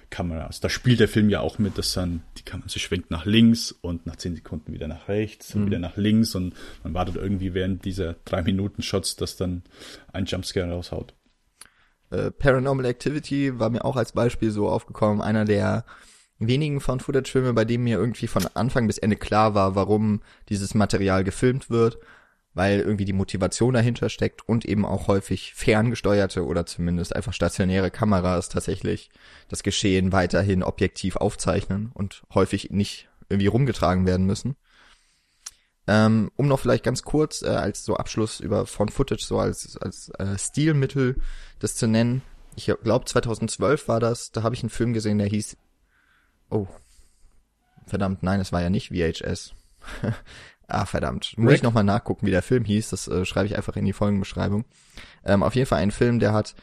[0.09, 0.59] Kameras.
[0.59, 3.71] Da spielt der Film ja auch mit, dass dann die Kamera sich schwenkt nach links
[3.71, 5.65] und nach zehn Sekunden wieder nach rechts und mhm.
[5.67, 9.63] wieder nach links und man wartet irgendwie während dieser drei Minuten Shots, dass dann
[10.13, 11.13] ein Jumpscare raushaut.
[12.11, 15.85] Äh, Paranormal Activity war mir auch als Beispiel so aufgekommen, einer der
[16.39, 21.23] wenigen Found-Footage-Filme, bei denen mir irgendwie von Anfang bis Ende klar war, warum dieses Material
[21.23, 21.97] gefilmt wird,
[22.55, 27.91] weil irgendwie die Motivation dahinter steckt und eben auch häufig ferngesteuerte oder zumindest einfach stationäre
[27.91, 29.11] Kameras tatsächlich
[29.49, 34.55] das Geschehen weiterhin objektiv aufzeichnen und häufig nicht irgendwie rumgetragen werden müssen.
[35.87, 39.77] Ähm, um noch vielleicht ganz kurz äh, als so Abschluss über Found Footage so als
[39.77, 41.17] als äh, Stilmittel
[41.59, 42.23] das zu nennen.
[42.55, 45.57] Ich glaube 2012 war das, da habe ich einen Film gesehen, der hieß
[46.49, 46.67] Oh.
[47.87, 49.53] Verdammt, nein, es war ja nicht VHS.
[50.67, 51.33] ah, verdammt.
[51.37, 51.57] Muss Rick?
[51.57, 52.89] ich nochmal nachgucken, wie der Film hieß.
[52.89, 54.65] Das äh, schreibe ich einfach in die Folgenbeschreibung.
[55.23, 56.55] Ähm, auf jeden Fall ein Film, der hat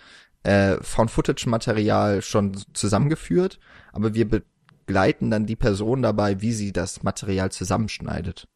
[0.43, 3.59] äh, Found-Footage-Material schon zusammengeführt,
[3.93, 8.49] aber wir begleiten dann die Person dabei, wie sie das Material zusammenschneidet.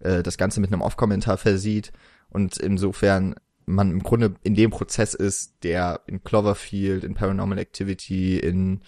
[0.00, 1.92] Äh, das Ganze mit einem Off-Kommentar versieht
[2.30, 3.34] und insofern
[3.66, 8.80] man im Grunde in dem Prozess ist, der in Cloverfield, in Paranormal Activity, in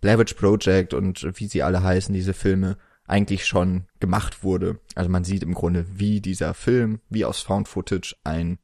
[0.00, 2.78] Blair Project und wie sie alle heißen, diese Filme,
[3.10, 4.78] eigentlich schon gemacht wurde.
[4.94, 8.58] Also man sieht im Grunde, wie dieser Film, wie aus Found Footage ein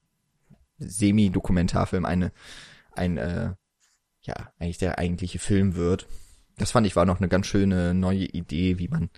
[0.78, 2.32] Semi-Dokumentarfilm, eine,
[2.92, 3.54] ein, äh,
[4.22, 6.06] ja, eigentlich der eigentliche Film wird.
[6.58, 9.10] Das fand ich war noch eine ganz schöne neue Idee, wie man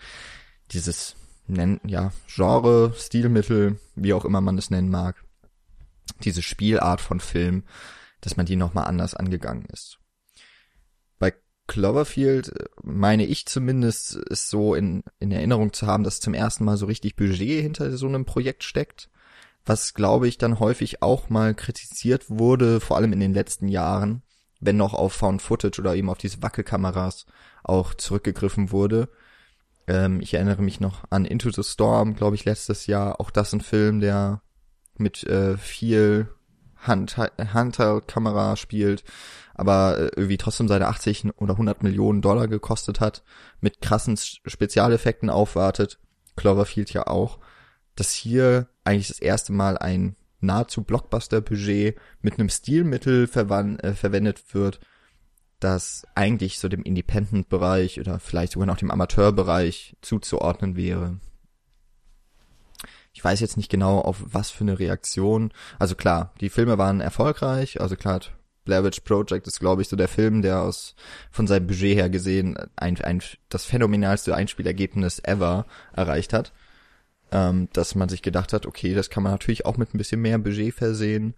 [0.72, 1.14] dieses
[1.46, 5.22] nennen, ja, Genre, Stilmittel, wie auch immer man es nennen mag,
[6.24, 7.64] diese Spielart von Film,
[8.22, 9.98] dass man die nochmal anders angegangen ist.
[11.68, 12.52] Cloverfield,
[12.83, 16.87] meine ich zumindest, ist so in, in Erinnerung zu haben, dass zum ersten Mal so
[16.87, 19.09] richtig Budget hinter so einem Projekt steckt.
[19.64, 24.22] Was, glaube ich, dann häufig auch mal kritisiert wurde, vor allem in den letzten Jahren,
[24.61, 27.26] wenn noch auf Found Footage oder eben auf diese Wackelkameras
[27.62, 29.09] auch zurückgegriffen wurde.
[29.87, 33.20] Ähm, ich erinnere mich noch an Into the Storm, glaube ich, letztes Jahr.
[33.20, 34.42] Auch das ein Film, der
[34.96, 36.28] mit äh, viel
[36.88, 39.05] Handheld-Kamera spielt,
[39.55, 43.22] aber äh, irgendwie trotzdem seine 80 oder 100 Millionen Dollar gekostet hat,
[43.61, 45.98] mit krassen Spezialeffekten aufwartet.
[46.37, 47.38] Cloverfield ja auch.
[47.94, 54.81] Dass hier eigentlich das erste Mal ein nahezu Blockbuster-Budget mit einem Stilmittel äh, verwendet wird,
[55.61, 61.18] das eigentlich so dem Independent-Bereich oder vielleicht sogar noch dem Amateur-Bereich zuzuordnen wäre.
[63.18, 65.50] Ich weiß jetzt nicht genau, auf was für eine Reaktion.
[65.81, 67.81] Also klar, die Filme waren erfolgreich.
[67.81, 68.20] Also klar,
[68.64, 70.94] Blair Witch Project ist, glaube ich, so der Film, der aus
[71.33, 76.52] von seinem Budget her gesehen ein, ein das phänomenalste Einspielergebnis ever erreicht hat.
[77.33, 80.20] Ähm, dass man sich gedacht hat, okay, das kann man natürlich auch mit ein bisschen
[80.20, 81.35] mehr Budget versehen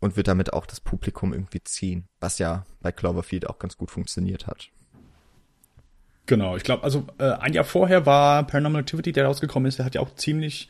[0.00, 3.90] und wird damit auch das Publikum irgendwie ziehen, was ja bei Cloverfield auch ganz gut
[3.90, 4.68] funktioniert hat.
[6.26, 9.86] Genau, ich glaube, also äh, ein Jahr vorher war Paranormal Activity, der rausgekommen ist, der
[9.86, 10.68] hat ja auch ziemlich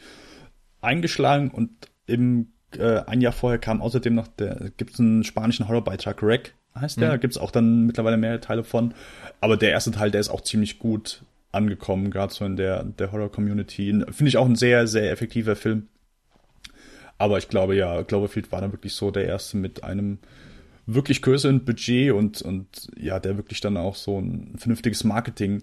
[0.86, 1.70] eingeschlagen und
[2.06, 7.00] im äh, ein Jahr vorher kam außerdem noch der gibt's einen spanischen Horrorbeitrag Rec heißt
[7.00, 7.20] der, mhm.
[7.20, 8.94] gibt's auch dann mittlerweile mehrere Teile von,
[9.40, 11.22] aber der erste Teil, der ist auch ziemlich gut
[11.52, 13.90] angekommen, gerade so in der der Horror Community.
[14.10, 15.88] Finde ich auch ein sehr sehr effektiver Film.
[17.18, 20.18] Aber ich glaube ja, Cloverfield war dann wirklich so der erste mit einem
[20.84, 25.62] wirklich größeren Budget und und ja, der wirklich dann auch so ein vernünftiges Marketing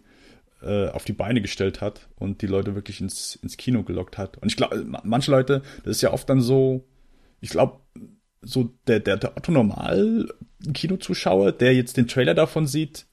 [0.63, 4.37] äh, auf die Beine gestellt hat und die Leute wirklich ins, ins Kino gelockt hat.
[4.37, 6.85] Und ich glaube, manche Leute, das ist ja oft dann so,
[7.41, 7.79] ich glaube,
[8.41, 10.27] so der, der, der Otto Normal
[10.73, 13.05] Kinozuschauer, der jetzt den Trailer davon sieht,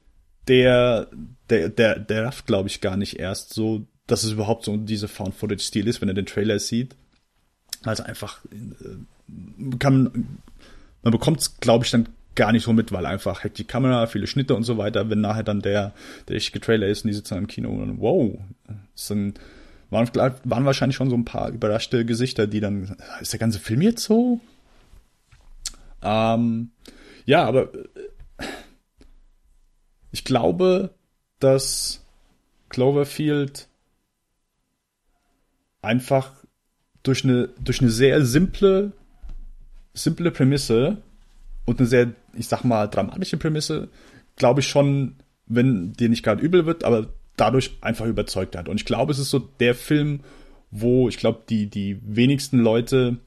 [0.48, 1.08] der,
[1.48, 5.08] der, der, der rafft, glaube ich, gar nicht erst so, dass es überhaupt so diese
[5.08, 6.96] Found-Footage-Stil ist, wenn er den Trailer sieht.
[7.82, 10.38] Also einfach, äh, kann,
[11.02, 12.08] man bekommt es, glaube ich, dann
[12.40, 15.11] gar nicht so mit, weil einfach hackt die Kamera, viele Schnitte und so weiter.
[15.11, 15.92] Wenn nachher dann der,
[16.26, 18.33] der richtige Trailer ist und die sitzen im Kino und wow,
[18.94, 20.09] das waren,
[20.44, 24.05] waren wahrscheinlich schon so ein paar überraschte Gesichter, die dann, ist der ganze Film jetzt
[24.05, 24.40] so?
[26.00, 26.70] Ähm,
[27.26, 28.46] ja, aber äh,
[30.11, 30.94] ich glaube,
[31.40, 32.07] dass
[32.70, 33.68] Cloverfield
[35.83, 36.33] einfach
[37.03, 38.92] durch eine, durch eine sehr simple,
[39.92, 41.03] simple Prämisse
[41.66, 43.88] und eine sehr, ich sag mal, dramatische Prämisse,
[44.36, 45.16] glaube ich schon,
[45.46, 48.68] wenn dir nicht gerade übel wird, aber dadurch einfach überzeugt hat.
[48.68, 50.20] Und ich glaube, es ist so der Film,
[50.70, 53.18] wo ich glaube, die, die wenigsten Leute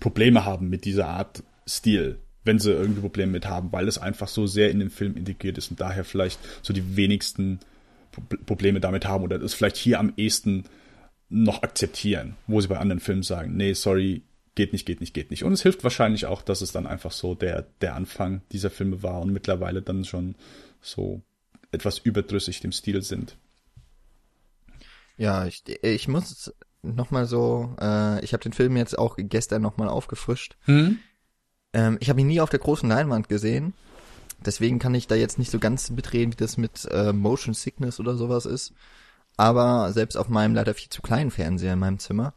[0.00, 4.28] Probleme haben mit dieser Art Stil, wenn sie irgendwie Probleme mit haben, weil es einfach
[4.28, 7.58] so sehr in den Film integriert ist und daher vielleicht so die wenigsten
[8.46, 10.64] Probleme damit haben oder es vielleicht hier am ehesten
[11.30, 14.22] noch akzeptieren, wo sie bei anderen Filmen sagen, nee, sorry,
[14.54, 15.44] geht nicht, geht nicht, geht nicht.
[15.44, 19.02] Und es hilft wahrscheinlich auch, dass es dann einfach so der, der Anfang dieser Filme
[19.02, 20.36] war und mittlerweile dann schon
[20.80, 21.22] so
[21.72, 23.36] etwas überdrüssig dem Stil sind.
[25.16, 29.88] Ja, ich, ich muss nochmal so, äh, ich habe den Film jetzt auch gestern nochmal
[29.88, 30.56] aufgefrischt.
[30.64, 30.98] Hm?
[31.72, 33.74] Ähm, ich habe ihn nie auf der großen Leinwand gesehen.
[34.44, 38.00] Deswegen kann ich da jetzt nicht so ganz mitreden, wie das mit äh, Motion Sickness
[38.00, 38.72] oder sowas ist.
[39.36, 42.34] Aber selbst auf meinem leider viel zu kleinen Fernseher in meinem Zimmer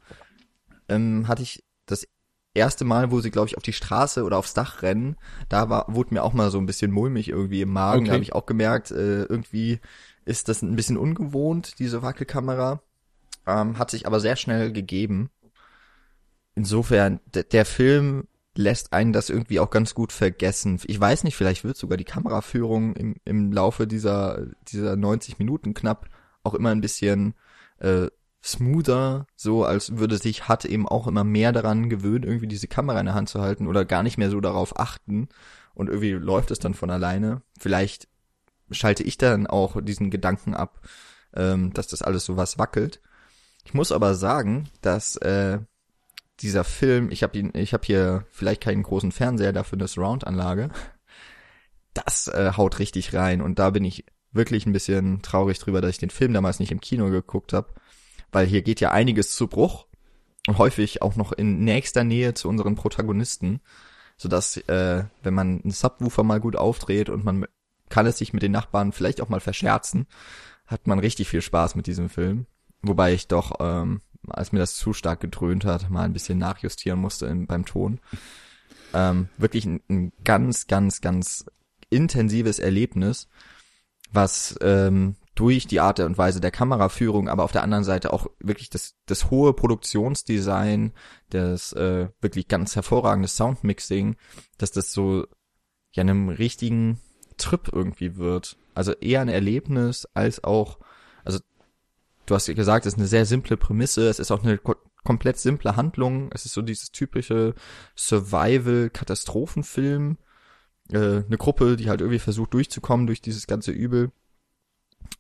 [0.90, 2.08] ähm, hatte ich das
[2.54, 5.16] erste Mal, wo sie, glaube ich, auf die Straße oder aufs Dach rennen,
[5.50, 8.02] da war, wurde mir auch mal so ein bisschen mulmig irgendwie im Magen.
[8.02, 8.08] Okay.
[8.08, 9.80] Da habe ich auch gemerkt, äh, irgendwie
[10.26, 12.82] ist das ein bisschen ungewohnt, diese Wackelkamera.
[13.46, 15.30] Ähm, hat sich aber sehr schnell gegeben.
[16.56, 20.80] Insofern, der Film lässt einen das irgendwie auch ganz gut vergessen.
[20.86, 25.76] Ich weiß nicht, vielleicht wird sogar die Kameraführung im, im Laufe dieser, dieser 90 Minuten
[25.76, 26.10] knapp
[26.44, 27.36] auch immer ein bisschen
[27.80, 28.08] äh,
[28.48, 33.00] smoother, so als würde sich Hut eben auch immer mehr daran gewöhnen, irgendwie diese Kamera
[33.00, 35.30] in der Hand zu halten oder gar nicht mehr so darauf achten
[35.74, 37.42] und irgendwie läuft es dann von alleine.
[37.60, 38.08] Vielleicht
[38.72, 40.82] schalte ich dann auch diesen Gedanken ab,
[41.36, 43.02] ähm, dass das alles so was wackelt.
[43.66, 45.60] Ich muss aber sagen, dass äh,
[46.40, 50.70] dieser Film, ich habe ihn, ich habe hier vielleicht keinen großen Fernseher, dafür eine Surround-Anlage.
[51.94, 55.92] Das äh, haut richtig rein und da bin ich wirklich ein bisschen traurig drüber, dass
[55.92, 57.74] ich den Film damals nicht im Kino geguckt habe,
[58.32, 59.88] weil hier geht ja einiges zu Bruch
[60.48, 63.62] und häufig auch noch in nächster Nähe zu unseren Protagonisten,
[64.18, 67.46] so dass äh, wenn man einen Subwoofer mal gut aufdreht und man
[67.90, 70.08] kann es sich mit den Nachbarn vielleicht auch mal verscherzen,
[70.66, 72.46] hat man richtig viel Spaß mit diesem Film.
[72.82, 77.00] Wobei ich doch, ähm, als mir das zu stark gedröhnt hat, mal ein bisschen nachjustieren
[77.00, 78.00] musste im, beim Ton.
[78.94, 81.46] Ähm, wirklich ein, ein ganz, ganz, ganz
[81.90, 83.30] intensives Erlebnis,
[84.12, 88.26] was ähm, durch die Art und Weise der Kameraführung, aber auf der anderen Seite auch
[88.40, 90.94] wirklich das, das hohe Produktionsdesign,
[91.30, 94.16] das äh, wirklich ganz hervorragende Soundmixing,
[94.58, 95.28] dass das so
[95.92, 97.00] ja einem richtigen
[97.38, 98.58] Trip irgendwie wird.
[98.74, 100.80] Also eher ein Erlebnis als auch,
[101.24, 101.38] also
[102.26, 104.74] du hast ja gesagt, es ist eine sehr simple Prämisse, es ist auch eine ko
[105.04, 107.54] komplett simple Handlung, es ist so dieses typische
[107.96, 110.18] Survival-Katastrophenfilm,
[110.92, 114.12] äh, eine Gruppe, die halt irgendwie versucht durchzukommen durch dieses ganze Übel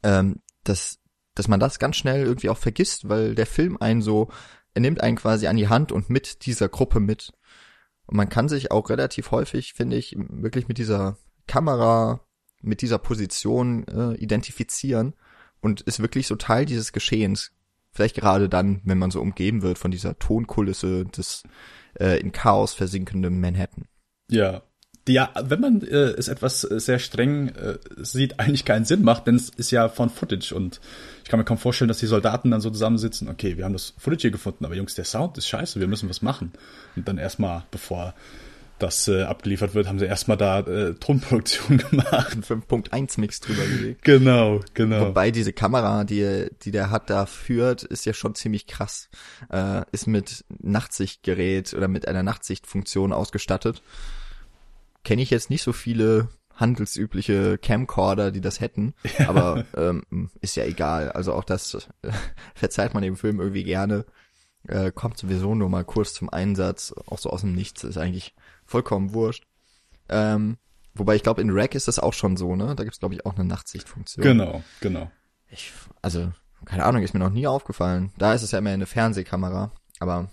[0.03, 0.99] ähm, dass,
[1.35, 4.29] dass man das ganz schnell irgendwie auch vergisst, weil der Film einen so,
[4.73, 7.33] er nimmt einen quasi an die Hand und mit dieser Gruppe mit.
[8.05, 12.21] Und man kann sich auch relativ häufig, finde ich, wirklich mit dieser Kamera,
[12.61, 15.13] mit dieser Position äh, identifizieren
[15.61, 17.51] und ist wirklich so Teil dieses Geschehens.
[17.91, 21.43] Vielleicht gerade dann, wenn man so umgeben wird von dieser Tonkulisse des
[21.99, 23.87] äh, in Chaos versinkenden Manhattan.
[24.29, 24.61] Ja,
[25.09, 29.27] ja, wenn man äh, es etwas äh, sehr streng äh, sieht, eigentlich keinen Sinn macht,
[29.27, 30.79] denn es ist ja von Footage und
[31.23, 33.93] ich kann mir kaum vorstellen, dass die Soldaten dann so zusammensitzen, okay, wir haben das
[33.97, 36.53] Footage hier gefunden, aber Jungs, der Sound ist scheiße, wir müssen was machen.
[36.95, 38.13] Und dann erstmal, bevor
[38.79, 42.37] das äh, abgeliefert wird, haben sie erstmal da äh, Tonproduktion gemacht.
[42.37, 44.03] 5.1 Mix drüber gelegt.
[44.03, 45.07] Genau, genau.
[45.07, 49.09] Wobei diese Kamera, die, die der hat da führt, ist ja schon ziemlich krass.
[49.49, 53.81] Äh, ist mit Nachtsichtgerät oder mit einer Nachtsichtfunktion ausgestattet
[55.07, 59.29] kenne ich jetzt nicht so viele handelsübliche Camcorder, die das hätten, ja.
[59.29, 61.13] aber ähm, ist ja egal.
[61.13, 62.11] Also auch das äh,
[62.55, 64.05] verzeiht man dem Film irgendwie gerne.
[64.67, 68.35] Äh, kommt sowieso nur mal kurz zum Einsatz, auch so aus dem Nichts, ist eigentlich
[68.65, 69.45] vollkommen wurscht.
[70.09, 70.57] Ähm,
[70.93, 72.75] wobei ich glaube, in Rack ist das auch schon so, ne?
[72.75, 74.25] Da gibt's glaube ich auch eine Nachtsichtfunktion.
[74.25, 75.09] Genau, genau.
[75.49, 76.33] Ich, also,
[76.65, 78.11] keine Ahnung, ist mir noch nie aufgefallen.
[78.17, 80.29] Da ist es ja immer eine Fernsehkamera, aber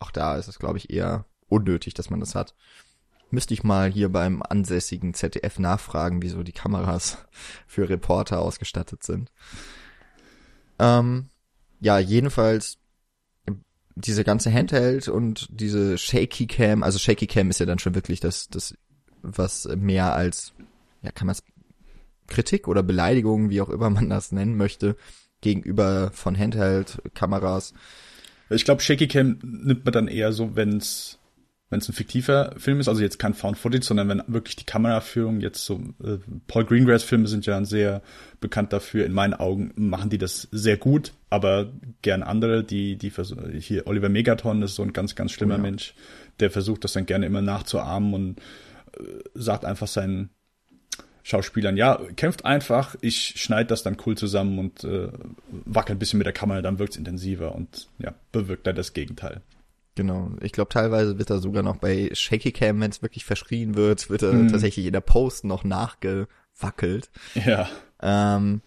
[0.00, 2.54] auch da ist es, glaube ich, eher unnötig, dass man das hat.
[3.30, 7.18] Müsste ich mal hier beim ansässigen ZDF nachfragen, wieso die Kameras
[7.66, 9.30] für Reporter ausgestattet sind.
[10.78, 11.28] Ähm,
[11.80, 12.78] ja, jedenfalls
[14.00, 18.20] diese ganze Handheld und diese Shaky Cam, also Shaky Cam ist ja dann schon wirklich
[18.20, 18.74] das, das,
[19.22, 20.52] was mehr als,
[21.02, 21.42] ja, kann man es
[22.28, 24.96] Kritik oder Beleidigung, wie auch immer man das nennen möchte,
[25.40, 27.74] gegenüber von Handheld-Kameras.
[28.50, 31.18] Ich glaube, Shaky Cam nimmt man dann eher so, wenn es
[31.70, 34.64] wenn es ein fiktiver Film ist, also jetzt kein Found Footage, sondern wenn wirklich die
[34.64, 38.02] Kameraführung jetzt so, äh, Paul Greengrass Filme sind ja sehr
[38.40, 43.12] bekannt dafür, in meinen Augen machen die das sehr gut, aber gern andere, die, die
[43.58, 45.62] hier Oliver Megaton ist so ein ganz, ganz schlimmer oh ja.
[45.62, 45.94] Mensch,
[46.40, 48.38] der versucht das dann gerne immer nachzuahmen und
[48.98, 49.02] äh,
[49.34, 50.30] sagt einfach seinen
[51.22, 55.08] Schauspielern, ja, kämpft einfach, ich schneide das dann cool zusammen und äh,
[55.66, 59.42] wackel ein bisschen mit der Kamera, dann wirkt's intensiver und ja, bewirkt er das Gegenteil.
[59.98, 60.30] Genau.
[60.42, 64.08] Ich glaube, teilweise wird er sogar noch bei Shaky Cam, wenn es wirklich verschrien wird,
[64.10, 64.52] wird er mm.
[64.52, 67.10] tatsächlich in der Post noch nachgewackelt.
[67.34, 67.68] Ja.
[68.00, 68.62] Ähm,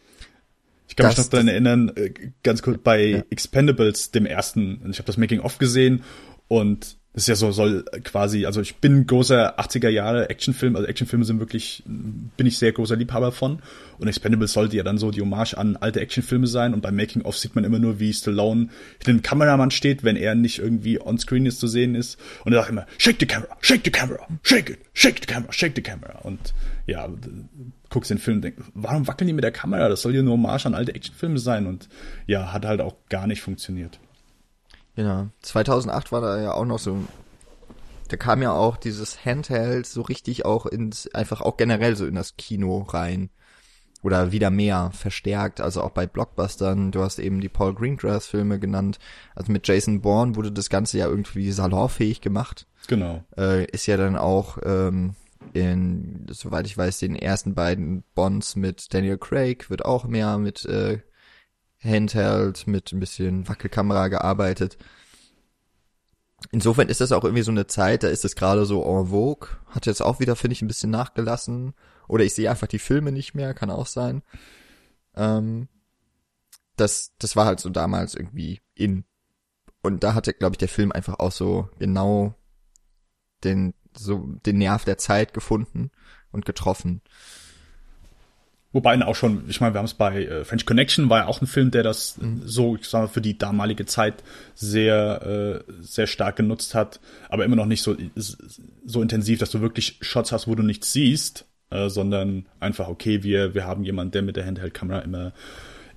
[0.89, 2.12] ich kann mich noch daran erinnern, äh,
[2.44, 3.24] ganz kurz bei ja.
[3.30, 6.04] Expendables, dem ersten, ich habe das Making of gesehen
[6.50, 10.88] und das ist ja so, soll quasi, also ich bin großer 80er Jahre Actionfilm, also
[10.88, 13.62] Actionfilme sind wirklich, bin ich sehr großer Liebhaber von.
[13.97, 16.74] Und Expendables sollte ja dann so die Hommage an alte Actionfilme sein.
[16.74, 18.69] Und beim Making of sieht man immer nur, wie Stallone
[19.00, 22.17] hinter dem Kameramann steht, wenn er nicht irgendwie on screen ist zu sehen ist.
[22.45, 25.52] Und er sagt immer, shake the camera, shake the camera, shake it, shake the camera,
[25.52, 26.19] shake the camera.
[26.19, 26.54] Und
[26.88, 27.10] ja,
[27.89, 29.89] guckst den Film und denkst, warum wackeln die mit der Kamera?
[29.89, 31.67] Das soll ja nur Hommage an alte Actionfilme sein.
[31.67, 31.89] Und
[32.26, 34.00] ja, hat halt auch gar nicht funktioniert.
[35.01, 35.29] Genau.
[35.41, 36.95] 2008 war da ja auch noch so,
[38.09, 42.13] da kam ja auch dieses Handheld so richtig auch ins, einfach auch generell so in
[42.13, 43.31] das Kino rein.
[44.03, 46.91] Oder wieder mehr verstärkt, also auch bei Blockbustern.
[46.91, 48.99] Du hast eben die Paul Greengrass Filme genannt.
[49.35, 52.67] Also mit Jason Bourne wurde das Ganze ja irgendwie salonfähig gemacht.
[52.87, 53.23] Genau.
[53.37, 55.15] Äh, ist ja dann auch ähm,
[55.54, 60.65] in, soweit ich weiß, den ersten beiden Bonds mit Daniel Craig wird auch mehr mit
[60.65, 60.99] äh,
[61.84, 64.77] Handheld mit ein bisschen Wackelkamera gearbeitet.
[66.52, 69.50] Insofern ist das auch irgendwie so eine Zeit, da ist es gerade so en vogue.
[69.67, 71.73] Hat jetzt auch wieder, finde ich, ein bisschen nachgelassen.
[72.08, 74.23] Oder ich sehe einfach die Filme nicht mehr, kann auch sein.
[75.15, 75.67] Ähm,
[76.75, 79.06] das, das war halt so damals irgendwie in.
[79.84, 82.36] Und da hatte, glaube ich, der Film einfach auch so genau
[83.44, 85.92] den, so den Nerv der Zeit gefunden
[86.32, 87.02] und getroffen.
[88.74, 91.42] Wobei auch schon, ich meine, wir haben es bei äh, French Connection, war ja auch
[91.42, 92.42] ein Film, der das mhm.
[92.46, 94.24] so, ich sag mal, für die damalige Zeit
[94.56, 99.60] sehr, äh, sehr stark genutzt hat, aber immer noch nicht so, so intensiv, dass du
[99.60, 104.12] wirklich Shots hast, wo du nichts siehst, äh, sondern einfach, okay, wir, wir haben jemanden,
[104.12, 105.34] der mit der Handheld-Kamera immer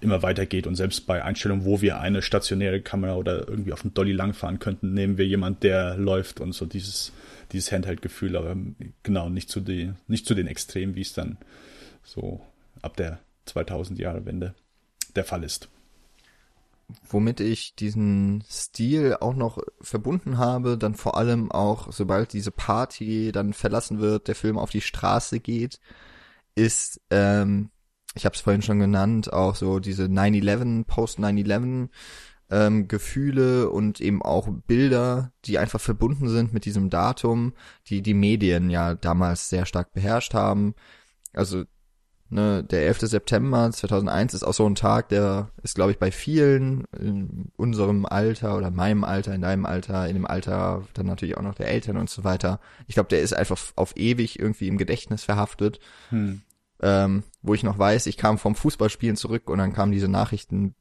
[0.01, 3.95] immer weitergeht und selbst bei Einstellungen, wo wir eine stationäre Kamera oder irgendwie auf dem
[3.95, 7.11] Dolly langfahren könnten, nehmen wir jemand, der läuft und so dieses,
[7.53, 8.55] dieses Handheld-Gefühl, aber
[9.03, 11.39] genau, nicht zu, die, nicht zu den Extremen, wie es dann
[12.03, 12.43] so
[12.85, 14.55] ab der 2000 Jahre Wende
[15.17, 15.69] der Fall ist.
[17.09, 23.33] Womit ich diesen Stil auch noch verbunden habe, dann vor allem auch, sobald diese Party
[23.33, 25.81] dann verlassen wird, der Film auf die Straße geht,
[26.55, 27.71] ist, ähm,
[28.15, 31.89] ich habe es vorhin schon genannt, auch so diese 9-11, Post-9-11
[32.51, 37.55] ähm, Gefühle und eben auch Bilder, die einfach verbunden sind mit diesem Datum,
[37.89, 40.75] die die Medien ja damals sehr stark beherrscht haben.
[41.33, 41.65] Also
[42.35, 43.01] ne, der 11.
[43.01, 48.07] September 2001 ist auch so ein Tag, der ist, glaube ich, bei vielen in unserem
[48.07, 51.69] Alter oder meinem Alter, in deinem Alter, in dem Alter dann natürlich auch noch der
[51.69, 52.61] Eltern und so weiter.
[52.87, 55.81] Ich glaube, der ist einfach auf ewig irgendwie im Gedächtnis verhaftet.
[56.11, 56.43] Hm
[56.85, 60.75] ähm, wo ich noch weiß, ich kam vom Fußballspielen zurück und dann kamen diese Nachrichten,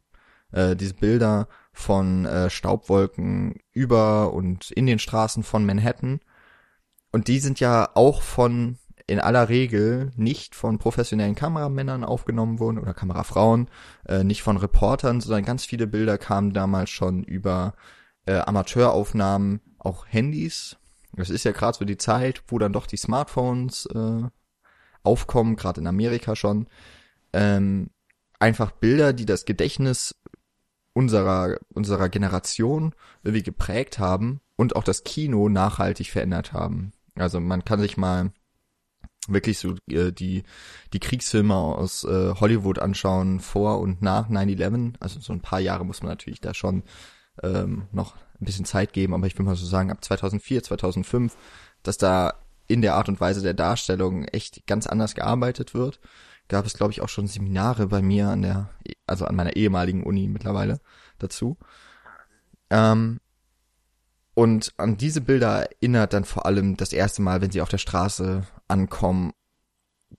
[0.52, 6.20] äh, diese Bilder von äh, Staubwolken über und in den Straßen von Manhattan.
[7.12, 8.78] Und die sind ja auch von
[9.08, 13.70] in aller Regel nicht von professionellen Kameramännern aufgenommen worden oder Kamerafrauen,
[14.08, 17.74] äh, nicht von Reportern, sondern ganz viele Bilder kamen damals schon über
[18.26, 20.78] äh, Amateuraufnahmen, auch Handys.
[21.14, 24.24] Das ist ja gerade so die Zeit, wo dann doch die Smartphones äh,
[25.04, 26.68] aufkommen, gerade in Amerika schon,
[27.34, 27.90] ähm,
[28.40, 30.16] einfach Bilder, die das Gedächtnis
[30.94, 32.94] unserer, unserer Generation
[33.24, 36.94] irgendwie geprägt haben und auch das Kino nachhaltig verändert haben.
[37.16, 38.32] Also man kann sich mal
[39.30, 40.44] wirklich so äh, die
[40.94, 45.86] die Kriegsfilme aus äh, Hollywood anschauen vor und nach 9/11 also so ein paar Jahre
[45.86, 46.84] muss man natürlich da schon
[47.42, 51.36] ähm, noch ein bisschen Zeit geben aber ich will mal so sagen ab 2004 2005
[51.84, 52.34] dass da
[52.68, 56.00] in der Art und Weise der Darstellung echt ganz anders gearbeitet wird.
[56.48, 58.70] Gab es, glaube ich, auch schon Seminare bei mir an der,
[59.08, 60.80] also an meiner ehemaligen Uni mittlerweile
[61.20, 61.58] dazu.
[62.70, 63.20] Ähm,
[64.34, 67.78] und an diese Bilder erinnert dann vor allem das erste Mal, wenn sie auf der
[67.78, 69.34] Straße ankommen,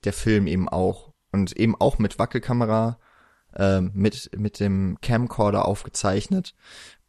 [0.04, 1.12] der Film eben auch.
[1.32, 2.98] Und eben auch mit Wackelkamera,
[3.54, 6.54] äh, mit, mit dem Camcorder aufgezeichnet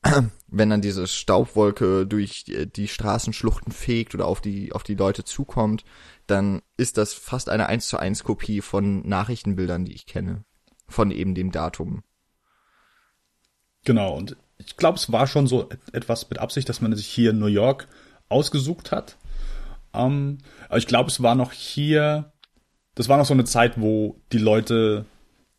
[0.47, 5.83] wenn dann diese Staubwolke durch die, Straßenschluchten fegt oder auf die, auf die Leute zukommt,
[6.27, 10.43] dann ist das fast eine 1 zu 1 Kopie von Nachrichtenbildern, die ich kenne.
[10.87, 12.03] Von eben dem Datum.
[13.83, 17.33] Genau, und ich glaube, es war schon so etwas mit Absicht, dass man sich hier
[17.33, 17.87] New York
[18.29, 19.17] ausgesucht hat.
[19.93, 22.31] Ähm, aber ich glaube, es war noch hier,
[22.95, 25.05] das war noch so eine Zeit, wo die Leute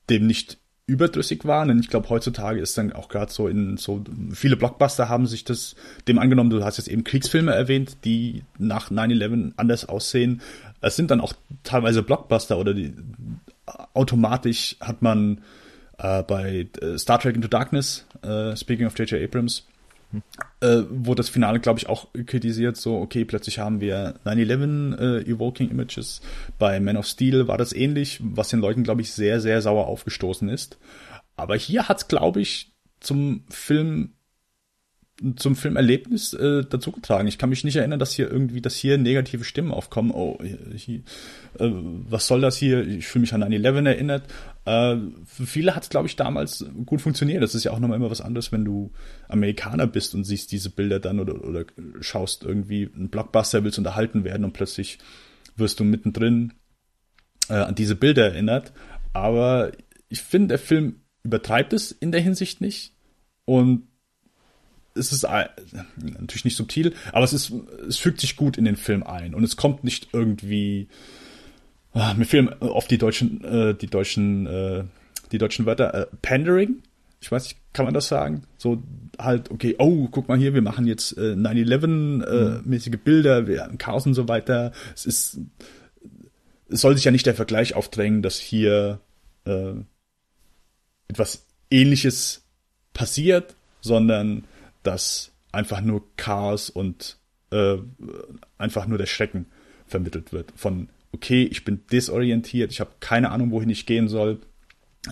[0.08, 1.68] dem nicht überdrüssig waren.
[1.68, 5.44] Denn ich glaube, heutzutage ist dann auch gerade so in so viele Blockbuster haben sich
[5.44, 5.74] das
[6.06, 6.50] dem angenommen.
[6.50, 10.40] Du hast jetzt eben Kriegsfilme erwähnt, die nach 9/11 anders aussehen.
[10.80, 11.32] Es sind dann auch
[11.64, 12.94] teilweise Blockbuster oder die
[13.94, 15.40] automatisch hat man
[15.98, 19.22] äh, bei äh, Star Trek Into Darkness, äh, speaking of J.J.
[19.22, 19.66] Abrams,
[20.60, 25.30] äh, wurde das Finale, glaube ich, auch kritisiert, so, okay, plötzlich haben wir 9-11 äh,
[25.30, 26.20] Evoking Images.
[26.58, 29.86] Bei Man of Steel war das ähnlich, was den Leuten, glaube ich, sehr, sehr sauer
[29.86, 30.78] aufgestoßen ist.
[31.36, 34.12] Aber hier hat's, glaube ich, zum Film
[35.36, 37.26] zum Filmerlebnis äh, dazu getragen.
[37.26, 40.10] Ich kann mich nicht erinnern, dass hier irgendwie, dass hier negative Stimmen aufkommen.
[40.10, 40.38] Oh,
[40.74, 40.98] hier,
[41.58, 42.86] äh, was soll das hier?
[42.86, 44.24] Ich fühle mich an 9-11 erinnert.
[44.66, 47.42] Äh, für viele hat es, glaube ich, damals gut funktioniert.
[47.42, 48.92] Das ist ja auch nochmal immer was anderes, wenn du
[49.28, 51.64] Amerikaner bist und siehst diese Bilder dann oder, oder
[52.00, 54.98] schaust irgendwie einen Blockbuster, willst unterhalten werden und plötzlich
[55.56, 56.52] wirst du mittendrin
[57.48, 58.74] äh, an diese Bilder erinnert.
[59.14, 59.72] Aber
[60.10, 62.92] ich finde, der Film übertreibt es in der Hinsicht nicht.
[63.46, 63.88] Und
[64.96, 67.52] es ist natürlich nicht subtil, aber es ist,
[67.88, 70.88] es fügt sich gut in den Film ein und es kommt nicht irgendwie.
[71.92, 74.84] Ah, mir fehlen oft die deutschen, äh, die deutschen, äh,
[75.32, 75.94] die deutschen Wörter.
[75.94, 76.82] Äh, Pandering,
[77.20, 78.42] ich weiß nicht, kann man das sagen?
[78.58, 78.82] So
[79.18, 83.78] halt, okay, oh, guck mal hier, wir machen jetzt äh, 9-11-mäßige äh, Bilder, wir haben
[83.78, 84.72] Chaos und so weiter.
[84.94, 85.40] Es ist,
[86.68, 89.00] es soll sich ja nicht der Vergleich aufdrängen, dass hier
[89.44, 89.72] äh,
[91.08, 92.44] etwas Ähnliches
[92.92, 94.44] passiert, sondern
[94.86, 97.18] dass einfach nur Chaos und
[97.50, 97.76] äh,
[98.58, 99.46] einfach nur der Schrecken
[99.86, 100.52] vermittelt wird.
[100.56, 104.40] Von, okay, ich bin desorientiert, ich habe keine Ahnung, wohin ich gehen soll.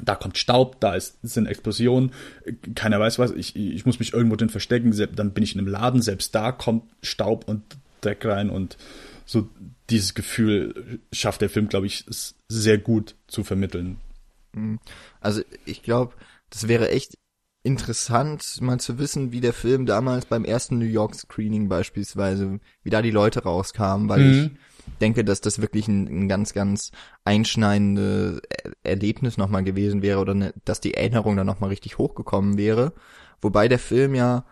[0.03, 2.13] Da kommt Staub, da ist, sind Explosionen,
[2.75, 5.69] keiner weiß was, ich, ich muss mich irgendwo drin verstecken, dann bin ich in einem
[5.69, 7.63] Laden, selbst da kommt Staub und
[8.01, 8.77] Dreck rein und
[9.25, 9.49] so
[9.89, 12.05] dieses Gefühl schafft der Film, glaube ich,
[12.49, 13.99] sehr gut zu vermitteln.
[14.53, 14.81] Mhm.
[15.21, 16.15] Also ich glaube,
[16.51, 17.15] das wäre echt
[17.65, 22.91] interessant, mal zu wissen, wie der Film damals beim ersten New York Screening beispielsweise, wie
[22.91, 24.33] da die Leute rauskamen, weil mhm.
[24.33, 24.51] ich
[25.01, 26.93] denke, dass das wirklich ein, ein ganz, ganz
[27.25, 28.43] einschneidendes
[28.83, 32.93] Erlebnis nochmal gewesen wäre oder ne, dass die Erinnerung dann nochmal richtig hochgekommen wäre.
[33.41, 34.45] Wobei der Film ja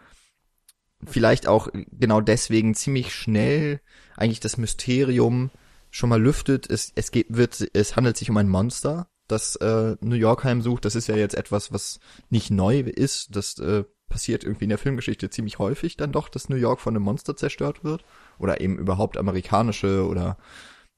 [1.04, 3.80] vielleicht auch genau deswegen ziemlich schnell
[4.16, 5.50] eigentlich das Mysterium
[5.90, 6.70] schon mal lüftet.
[6.70, 10.84] Es, es geht, wird, es handelt sich um ein Monster, das äh, New York heimsucht.
[10.84, 11.98] Das ist ja jetzt etwas, was
[12.30, 13.34] nicht neu ist.
[13.34, 16.94] Das äh, passiert irgendwie in der Filmgeschichte ziemlich häufig dann doch, dass New York von
[16.94, 18.04] einem Monster zerstört wird.
[18.38, 20.36] Oder eben überhaupt amerikanische oder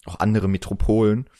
[0.04, 1.30] auch andere Metropolen.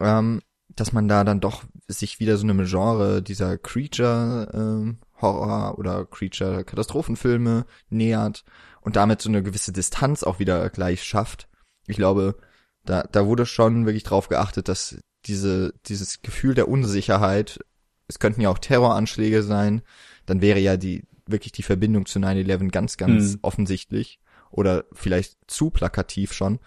[0.00, 5.78] Ähm, dass man da dann doch sich wieder so einem Genre dieser Creature ähm, Horror
[5.78, 8.44] oder Creature Katastrophenfilme nähert
[8.80, 11.48] und damit so eine gewisse Distanz auch wieder gleich schafft.
[11.86, 12.36] Ich glaube,
[12.84, 14.98] da, da wurde schon wirklich drauf geachtet, dass
[15.28, 17.60] diese, dieses Gefühl der Unsicherheit,
[18.08, 19.82] es könnten ja auch Terroranschläge sein,
[20.26, 23.38] dann wäre ja die, wirklich die Verbindung zu 9-11 ganz, ganz hm.
[23.42, 24.18] offensichtlich
[24.50, 26.58] oder vielleicht zu plakativ schon.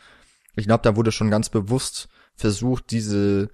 [0.55, 3.49] Ich glaube, da wurde schon ganz bewusst versucht, diese,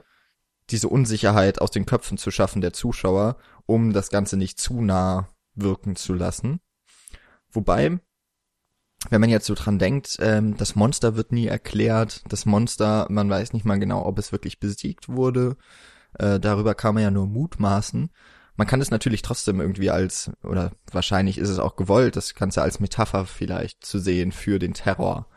[0.70, 5.30] diese Unsicherheit aus den Köpfen zu schaffen der Zuschauer, um das Ganze nicht zu nah
[5.56, 6.60] wirken zu lassen.
[7.52, 8.00] Wobei,
[9.10, 13.30] wenn man jetzt so dran denkt, ähm, das Monster wird nie erklärt, das Monster, man
[13.30, 15.58] weiß nicht mal genau, ob es wirklich besiegt wurde,
[16.20, 18.10] äh, darüber kann man ja nur mutmaßen.
[18.56, 22.62] Man kann es natürlich trotzdem irgendwie als, oder wahrscheinlich ist es auch gewollt, das Ganze
[22.62, 25.28] als Metapher vielleicht zu sehen für den Terror,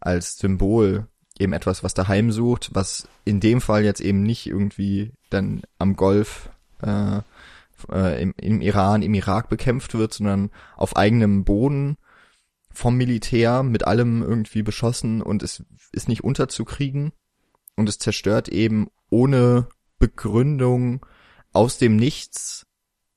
[0.00, 1.06] als Symbol
[1.38, 5.96] eben etwas, was daheim sucht, was in dem Fall jetzt eben nicht irgendwie dann am
[5.96, 6.48] Golf
[6.80, 7.20] äh,
[7.90, 11.96] äh, im, im Iran, im Irak bekämpft wird, sondern auf eigenem Boden
[12.74, 17.12] vom Militär mit allem irgendwie beschossen und es ist nicht unterzukriegen
[17.76, 19.68] und es zerstört eben ohne
[19.98, 21.06] Begründung
[21.52, 22.66] aus dem Nichts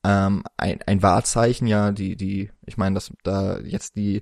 [0.04, 4.22] ähm, ein, ein Wahrzeichen, ja, die, die, ich meine, dass da jetzt die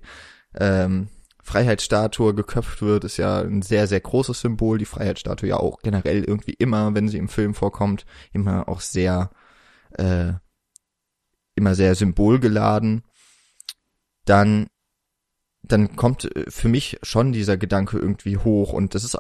[0.56, 1.10] ähm,
[1.46, 4.80] Freiheitsstatue geköpft wird, ist ja ein sehr, sehr großes Symbol.
[4.80, 9.30] Die Freiheitsstatue ja auch generell irgendwie immer, wenn sie im Film vorkommt, immer auch sehr,
[9.92, 10.34] äh,
[11.54, 13.04] immer sehr symbolgeladen.
[14.26, 14.66] Dann,
[15.68, 19.18] dann kommt für mich schon dieser Gedanke irgendwie hoch und das ist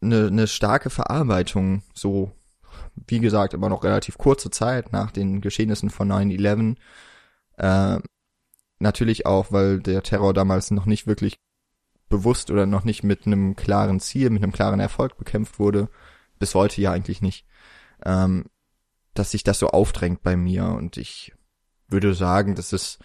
[0.00, 2.32] eine, eine starke Verarbeitung, so
[3.06, 6.76] wie gesagt, immer noch relativ kurze Zeit nach den Geschehnissen von 9-11.
[7.56, 8.00] Äh,
[8.78, 11.38] natürlich auch, weil der Terror damals noch nicht wirklich
[12.08, 15.88] bewusst oder noch nicht mit einem klaren Ziel, mit einem klaren Erfolg bekämpft wurde,
[16.38, 17.46] bis heute ja eigentlich nicht,
[18.04, 18.46] ähm,
[19.14, 21.32] dass sich das so aufdrängt bei mir und ich
[21.88, 22.98] würde sagen, das ist,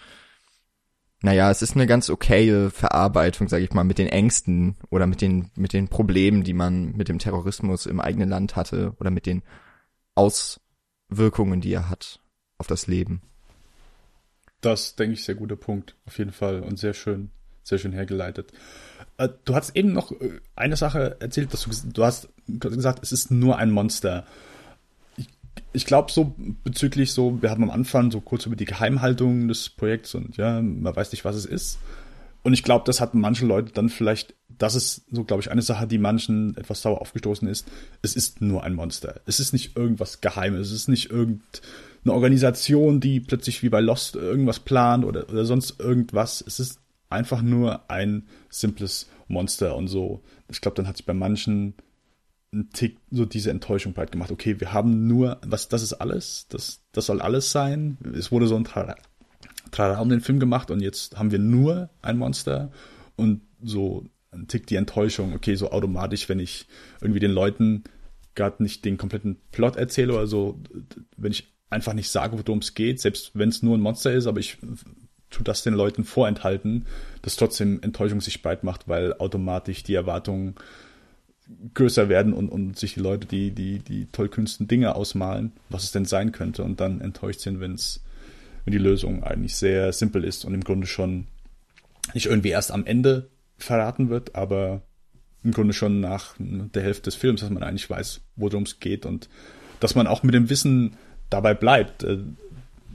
[1.22, 5.22] naja, es ist eine ganz okaye Verarbeitung, sage ich mal, mit den Ängsten oder mit
[5.22, 9.26] den, mit den Problemen, die man mit dem Terrorismus im eigenen Land hatte oder mit
[9.26, 9.44] den
[10.16, 12.22] Auswirkungen, die er hat
[12.58, 13.22] auf das Leben.
[14.62, 17.32] Das, denke ich, sehr guter Punkt, auf jeden Fall und sehr schön,
[17.64, 18.52] sehr schön hergeleitet.
[19.18, 23.12] Äh, du hast eben noch äh, eine Sache erzählt, dass du, du hast gesagt, es
[23.12, 24.26] ist nur ein Monster.
[25.74, 29.70] Ich, glaube so bezüglich so, wir haben am Anfang so kurz über die Geheimhaltung des
[29.70, 31.80] Projekts und ja, man weiß nicht, was es ist.
[32.41, 35.62] Und ich glaube, das hat manche Leute dann vielleicht, das ist so, glaube ich, eine
[35.62, 37.68] Sache, die manchen etwas sauer aufgestoßen ist.
[38.01, 39.22] Es ist nur ein Monster.
[39.26, 40.68] Es ist nicht irgendwas Geheimes.
[40.68, 45.80] Es ist nicht irgendeine Organisation, die plötzlich wie bei Lost irgendwas plant oder, oder sonst
[45.80, 46.41] irgendwas.
[46.45, 46.80] Es ist
[47.10, 50.22] einfach nur ein simples Monster und so.
[50.49, 51.74] Ich glaube, dann hat sich bei manchen
[52.52, 54.32] ein Tick so diese Enttäuschung breit gemacht.
[54.32, 57.97] Okay, wir haben nur, was, das ist alles, das, das soll alles sein.
[58.16, 62.18] Es wurde so ein Trara um den Film gemacht und jetzt haben wir nur ein
[62.18, 62.72] Monster
[63.16, 66.68] und so ein Tick die Enttäuschung, okay, so automatisch, wenn ich
[67.02, 67.84] irgendwie den Leuten
[68.36, 70.60] gerade nicht den kompletten Plot erzähle oder so,
[71.18, 74.28] wenn ich einfach nicht sage, worum es geht, selbst wenn es nur ein Monster ist,
[74.28, 74.58] aber ich
[75.30, 76.86] tut das den Leuten vorenthalten,
[77.22, 80.56] dass trotzdem Enttäuschung sich breit macht, weil automatisch die Erwartungen
[81.74, 85.91] größer werden und, und sich die Leute die, die, die tollkünsten Dinge ausmalen, was es
[85.91, 88.04] denn sein könnte und dann enttäuscht sind, wenn's,
[88.66, 91.28] wenn die Lösung eigentlich sehr simpel ist und im Grunde schon
[92.14, 94.82] nicht irgendwie erst am Ende verraten wird, aber
[95.43, 99.06] im Grunde schon nach der Hälfte des Films, dass man eigentlich weiß, worum es geht
[99.06, 99.30] und
[99.80, 100.97] dass man auch mit dem Wissen
[101.30, 102.04] dabei bleibt.
[102.04, 102.20] Äh,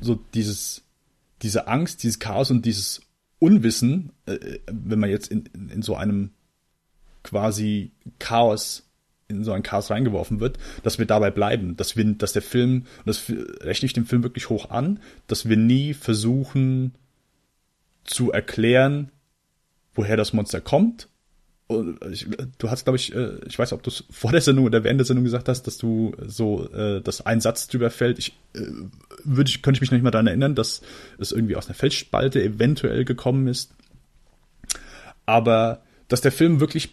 [0.01, 0.85] so dieses
[1.45, 3.03] diese Angst, dieses Chaos und dieses
[3.39, 6.31] Unwissen, äh, wenn man jetzt in, in, in so einem
[7.25, 8.89] quasi Chaos
[9.27, 12.87] in so ein Chaos reingeworfen wird, dass wir dabei bleiben, dass wir, dass der Film,
[13.05, 13.25] das
[13.61, 16.95] rechne ich dem Film wirklich hoch an, dass wir nie versuchen
[18.05, 19.11] zu erklären,
[19.95, 21.09] woher das Monster kommt
[22.11, 22.27] ich,
[22.59, 25.01] du hast, glaube ich, äh, ich weiß, ob du es vor der Sendung oder während
[25.01, 28.19] der Sendung gesagt hast, dass du so, äh, dass ein Satz drüber fällt.
[28.19, 28.61] Ich äh,
[29.25, 30.83] würde, könnte ich mich noch nicht mal daran erinnern, dass
[31.19, 33.73] es irgendwie aus einer Felsspalte eventuell gekommen ist.
[35.25, 36.93] Aber dass der Film wirklich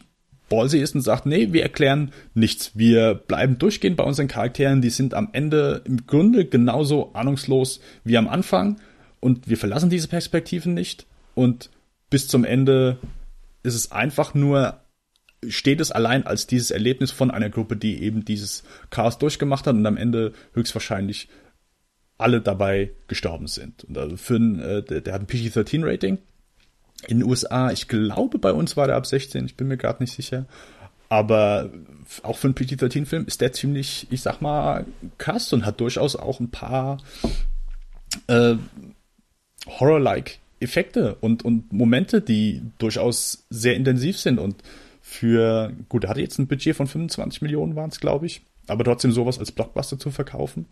[0.52, 2.72] ballsy ist und sagt, nee, wir erklären nichts.
[2.76, 4.82] Wir bleiben durchgehend bei unseren Charakteren.
[4.82, 8.80] Die sind am Ende im Grunde genauso ahnungslos wie am Anfang.
[9.22, 11.08] Und wir verlassen diese Perspektiven nicht.
[11.34, 11.70] Und
[12.10, 13.00] bis zum Ende
[13.64, 14.82] ist es einfach nur,
[15.48, 19.76] steht es allein als dieses Erlebnis von einer Gruppe, die eben dieses Chaos durchgemacht hat
[19.76, 21.30] und am Ende höchstwahrscheinlich
[22.18, 23.86] alle dabei gestorben sind.
[23.86, 26.20] Und also für ein, äh, der, der hat ein PG-13-Rating
[27.08, 27.72] in den USA.
[27.72, 30.46] Ich glaube, bei uns war der ab 16, ich bin mir gerade nicht sicher.
[31.10, 31.70] Aber
[32.24, 34.86] auch für einen PG-13-Film ist der ziemlich, ich sag mal,
[35.18, 37.00] krass und hat durchaus auch ein paar
[38.28, 38.56] äh,
[39.68, 44.64] Horror-like Effekte und, und Momente, die durchaus sehr intensiv sind und
[45.02, 48.84] für, gut, er hatte jetzt ein Budget von 25 Millionen waren es, glaube ich, aber
[48.84, 50.68] trotzdem sowas als Blockbuster zu verkaufen,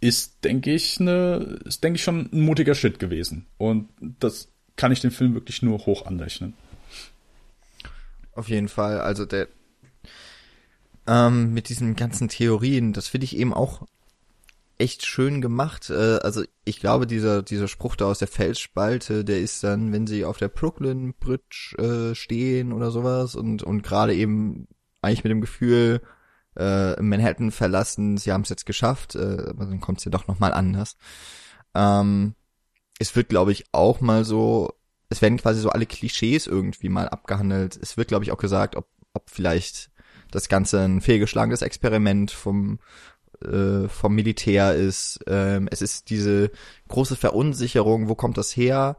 [0.00, 3.46] ist, denke ich, eine, ist, denke ich, schon ein mutiger Schritt gewesen.
[3.58, 6.54] Und das kann ich den Film wirklich nur hoch anrechnen.
[8.34, 9.48] Auf jeden Fall, also der,
[11.06, 13.86] ähm, mit diesen ganzen Theorien, das finde ich eben auch
[14.78, 15.90] echt schön gemacht.
[15.90, 20.06] Äh, also ich glaube, dieser, dieser Spruch da aus der Felsspalte, der ist dann, wenn
[20.06, 24.66] sie auf der Brooklyn Bridge äh, stehen oder sowas und, und gerade eben
[25.02, 26.00] eigentlich mit dem Gefühl,
[26.56, 30.26] äh, Manhattan verlassen, sie haben es jetzt geschafft, äh, aber dann kommt es ja doch
[30.26, 30.96] nochmal anders.
[31.74, 32.34] Ähm,
[33.00, 34.74] es wird, glaube ich, auch mal so,
[35.08, 37.78] es werden quasi so alle Klischees irgendwie mal abgehandelt.
[37.80, 39.90] Es wird, glaube ich, auch gesagt, ob, ob vielleicht
[40.30, 42.78] das Ganze ein fehlgeschlagenes Experiment vom
[43.42, 45.20] äh, vom Militär ist.
[45.26, 46.50] Ähm, es ist diese
[46.88, 48.98] große Verunsicherung, wo kommt das her?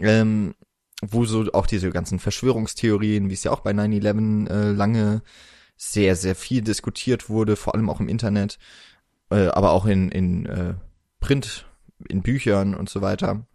[0.00, 0.54] Ähm,
[1.02, 5.22] wo so auch diese ganzen Verschwörungstheorien, wie es ja auch bei 9-11 äh, lange
[5.76, 8.58] sehr, sehr viel diskutiert wurde, vor allem auch im Internet,
[9.30, 10.74] äh, aber auch in, in äh,
[11.20, 11.66] Print,
[12.08, 13.46] in Büchern und so weiter,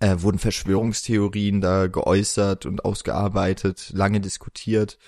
[0.00, 4.98] äh, wurden Verschwörungstheorien da geäußert und ausgearbeitet, lange diskutiert.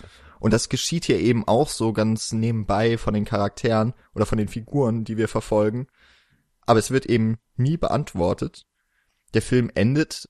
[0.41, 4.49] Und das geschieht hier eben auch so ganz nebenbei von den Charakteren oder von den
[4.49, 5.87] Figuren, die wir verfolgen.
[6.67, 8.67] Aber es wird eben nie beantwortet.
[9.33, 10.29] Der Film endet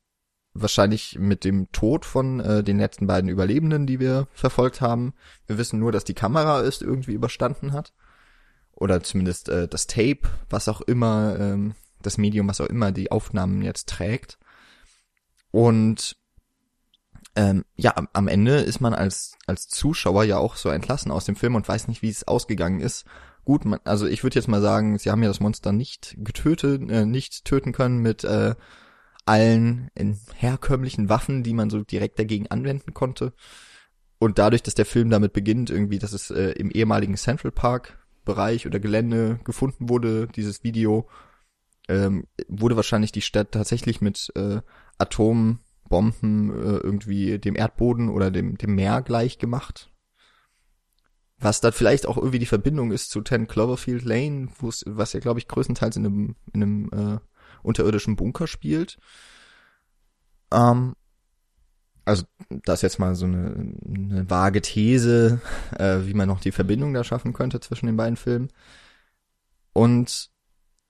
[0.55, 5.15] wahrscheinlich mit dem Tod von äh, den letzten beiden Überlebenden, die wir verfolgt haben.
[5.47, 7.93] Wir wissen nur, dass die Kamera es irgendwie überstanden hat.
[8.73, 11.75] Oder zumindest äh, das Tape, was auch immer, ähm,
[12.07, 14.39] das Medium, was auch immer die Aufnahmen jetzt trägt.
[15.51, 16.17] Und
[17.37, 21.37] ähm, ja, am, Ende ist man als, als Zuschauer ja auch so entlassen aus dem
[21.37, 23.05] Film und weiß nicht, wie es ausgegangen ist.
[23.45, 26.89] Gut, man, also ich würde jetzt mal sagen, sie haben ja das Monster nicht getötet,
[26.91, 28.55] äh, nicht töten können mit äh,
[29.27, 29.91] allen
[30.35, 33.33] herkömmlichen Waffen, die man so direkt dagegen anwenden konnte.
[34.19, 37.99] Und dadurch, dass der Film damit beginnt, irgendwie, dass es äh, im ehemaligen Central Park
[38.25, 41.09] Bereich oder Gelände gefunden wurde, dieses Video,
[41.89, 44.61] ähm, wurde wahrscheinlich die Stadt tatsächlich mit äh,
[44.99, 49.91] Atomen Bomben äh, irgendwie dem Erdboden oder dem, dem Meer gleich gemacht.
[51.39, 54.49] Was dann vielleicht auch irgendwie die Verbindung ist zu 10 Cloverfield Lane,
[54.87, 57.19] was ja, glaube ich, größtenteils in einem, in einem äh,
[57.63, 58.99] unterirdischen Bunker spielt.
[60.53, 60.95] Ähm,
[62.05, 65.41] also das ist jetzt mal so eine, eine vage These,
[65.79, 68.51] äh, wie man noch die Verbindung da schaffen könnte zwischen den beiden Filmen.
[69.73, 70.31] Und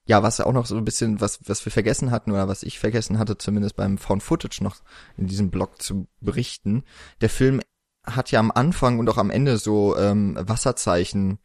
[0.07, 2.79] ja, was auch noch so ein bisschen, was, was wir vergessen hatten oder was ich
[2.79, 4.77] vergessen hatte, zumindest beim Found Footage noch
[5.17, 6.85] in diesem Blog zu berichten.
[7.21, 7.61] Der Film
[8.05, 11.39] hat ja am Anfang und auch am Ende so ähm, Wasserzeichen,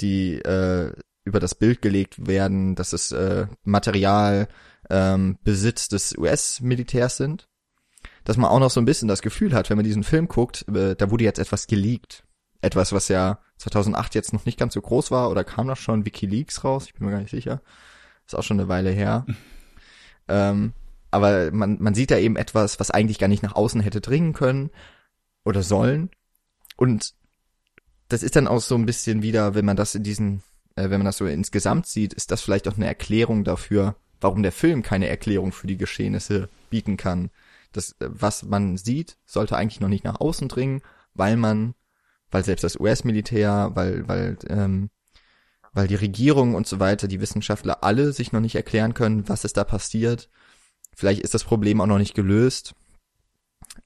[0.00, 0.92] die äh,
[1.24, 4.46] über das Bild gelegt werden, dass es äh, Material
[4.88, 7.48] ähm, Besitz des US-Militärs sind.
[8.22, 10.66] Dass man auch noch so ein bisschen das Gefühl hat, wenn man diesen Film guckt,
[10.68, 12.24] äh, da wurde jetzt etwas geleakt
[12.64, 16.04] etwas, was ja 2008 jetzt noch nicht ganz so groß war, oder kam das schon
[16.04, 16.86] WikiLeaks raus?
[16.86, 17.60] Ich bin mir gar nicht sicher.
[18.26, 19.26] Ist auch schon eine Weile her.
[20.28, 20.72] ähm,
[21.10, 24.32] aber man, man sieht da eben etwas, was eigentlich gar nicht nach außen hätte dringen
[24.32, 24.70] können
[25.44, 26.10] oder sollen.
[26.76, 27.14] Und
[28.08, 30.42] das ist dann auch so ein bisschen wieder, wenn man das in diesen,
[30.76, 34.42] äh, wenn man das so insgesamt sieht, ist das vielleicht auch eine Erklärung dafür, warum
[34.42, 37.30] der Film keine Erklärung für die Geschehnisse bieten kann.
[37.72, 40.82] Das, äh, was man sieht, sollte eigentlich noch nicht nach außen dringen,
[41.14, 41.74] weil man
[42.34, 44.90] weil selbst das US-Militär, weil, weil, ähm,
[45.72, 49.44] weil die Regierung und so weiter, die Wissenschaftler alle sich noch nicht erklären können, was
[49.44, 50.28] ist da passiert.
[50.96, 52.74] Vielleicht ist das Problem auch noch nicht gelöst.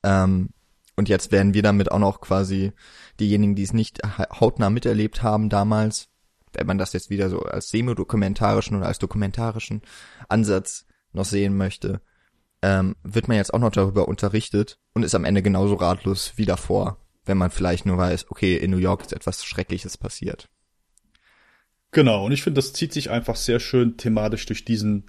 [0.03, 0.49] Ähm,
[0.97, 2.73] und jetzt werden wir damit auch noch quasi
[3.21, 6.09] diejenigen, die es nicht hautnah miterlebt haben damals,
[6.55, 9.83] wenn man das jetzt wieder so als semi-dokumentarischen oder als dokumentarischen
[10.31, 12.01] Ansatz noch sehen möchte,
[12.63, 16.47] ähm, wird man jetzt auch noch darüber unterrichtet und ist am Ende genauso ratlos wie
[16.47, 16.97] davor
[17.29, 20.49] wenn man vielleicht nur weiß, okay, in New York ist etwas Schreckliches passiert.
[21.91, 25.05] Genau, und ich finde, das zieht sich einfach sehr schön thematisch durch diesen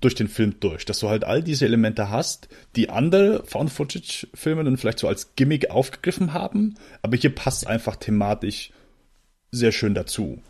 [0.00, 4.76] durch den Film durch, dass du halt all diese Elemente hast, die andere Found-Footage-Filme dann
[4.76, 8.72] vielleicht so als Gimmick aufgegriffen haben, aber hier passt einfach thematisch
[9.52, 10.42] sehr schön dazu.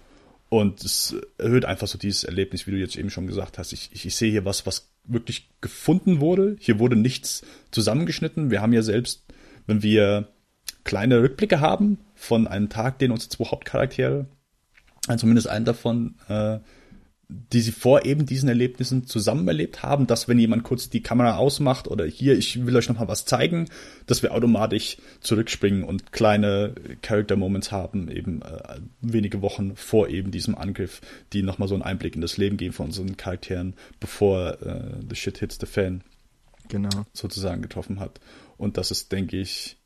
[0.48, 3.72] Und es erhöht einfach so dieses Erlebnis, wie du jetzt eben schon gesagt hast.
[3.72, 6.56] Ich, ich, ich sehe hier was, was wirklich gefunden wurde.
[6.60, 8.50] Hier wurde nichts zusammengeschnitten.
[8.50, 9.24] Wir haben ja selbst,
[9.66, 10.28] wenn wir
[10.84, 14.26] kleine Rückblicke haben von einem Tag, den unsere zwei Hauptcharaktere,
[15.08, 16.58] also zumindest einen davon, äh,
[17.52, 21.36] die sie vor eben diesen Erlebnissen zusammen erlebt haben, dass wenn jemand kurz die Kamera
[21.36, 23.68] ausmacht oder hier, ich will euch noch mal was zeigen,
[24.06, 30.30] dass wir automatisch zurückspringen und kleine Character Moments haben, eben äh, wenige Wochen vor eben
[30.30, 31.00] diesem Angriff,
[31.32, 35.00] die noch mal so einen Einblick in das Leben geben von unseren Charakteren, bevor äh,
[35.08, 36.02] the shit hits the fan
[36.68, 37.06] genau.
[37.12, 38.20] sozusagen getroffen hat.
[38.58, 39.78] Und das ist, denke ich,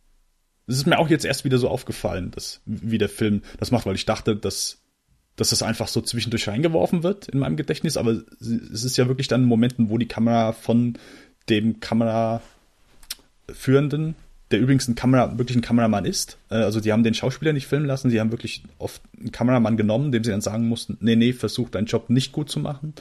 [0.66, 3.86] das ist mir auch jetzt erst wieder so aufgefallen, dass wie der Film das macht,
[3.86, 4.78] weil ich dachte, dass
[5.36, 9.28] dass das einfach so zwischendurch reingeworfen wird in meinem Gedächtnis, aber es ist ja wirklich
[9.28, 10.96] dann Momenten, wo die Kamera von
[11.50, 14.14] dem Kameraführenden,
[14.50, 17.66] der übrigens ein Kamera, wirklich ein Kameramann ist, äh, also die haben den Schauspieler nicht
[17.66, 21.16] filmen lassen, sie haben wirklich oft einen Kameramann genommen, dem sie dann sagen mussten, nee,
[21.16, 22.94] nee, versuch deinen Job nicht gut zu machen.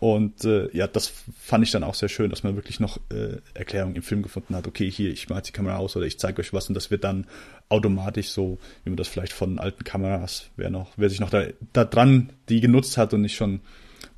[0.00, 3.36] Und äh, ja, das fand ich dann auch sehr schön, dass man wirklich noch äh,
[3.52, 4.66] Erklärungen im Film gefunden hat.
[4.66, 7.04] Okay, hier, ich mache die Kamera aus oder ich zeige euch was und das wird
[7.04, 7.26] dann
[7.68, 11.44] automatisch so, wie man das vielleicht von alten Kameras, wer noch, wer sich noch da,
[11.74, 13.60] da dran die genutzt hat und nicht schon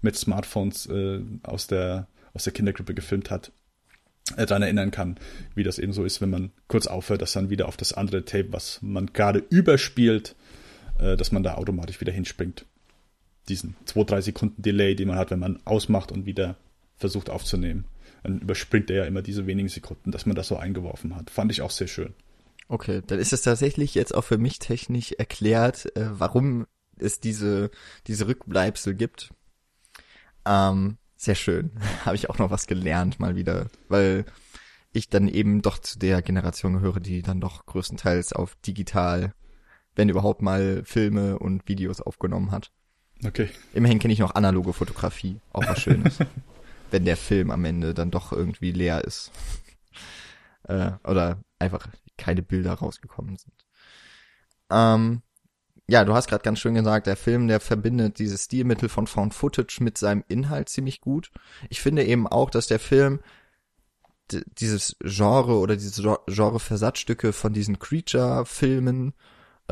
[0.02, 3.50] mit Smartphones äh, aus der aus der Kindergruppe gefilmt hat,
[4.36, 5.18] äh, daran erinnern kann,
[5.56, 8.24] wie das eben so ist, wenn man kurz aufhört, dass dann wieder auf das andere
[8.24, 10.36] Tape, was man gerade überspielt,
[11.00, 12.66] äh, dass man da automatisch wieder hinspringt
[13.48, 16.56] diesen zwei, drei Sekunden Delay, den man hat, wenn man ausmacht und wieder
[16.96, 17.86] versucht aufzunehmen.
[18.22, 21.30] Dann überspringt er ja immer diese wenigen Sekunden, dass man das so eingeworfen hat.
[21.30, 22.14] Fand ich auch sehr schön.
[22.68, 26.66] Okay, dann ist es tatsächlich jetzt auch für mich technisch erklärt, äh, warum
[26.96, 27.70] es diese,
[28.06, 29.34] diese Rückbleibsel gibt.
[30.46, 31.72] Ähm, sehr schön.
[32.04, 34.24] Habe ich auch noch was gelernt mal wieder, weil
[34.92, 39.34] ich dann eben doch zu der Generation gehöre, die dann doch größtenteils auf digital,
[39.94, 42.70] wenn überhaupt mal Filme und Videos aufgenommen hat.
[43.24, 43.48] Okay.
[43.72, 46.18] Immerhin kenne ich noch analoge Fotografie, auch was Schönes.
[46.92, 49.32] wenn der Film am Ende dann doch irgendwie leer ist.
[50.64, 53.54] äh, oder einfach keine Bilder rausgekommen sind.
[54.70, 55.22] Ähm,
[55.88, 59.34] ja, du hast gerade ganz schön gesagt, der Film, der verbindet dieses Stilmittel von Found
[59.34, 61.30] Footage mit seinem Inhalt ziemlich gut.
[61.68, 63.20] Ich finde eben auch, dass der Film
[64.30, 69.14] dieses Genre oder diese Genre-Versatzstücke von diesen Creature-Filmen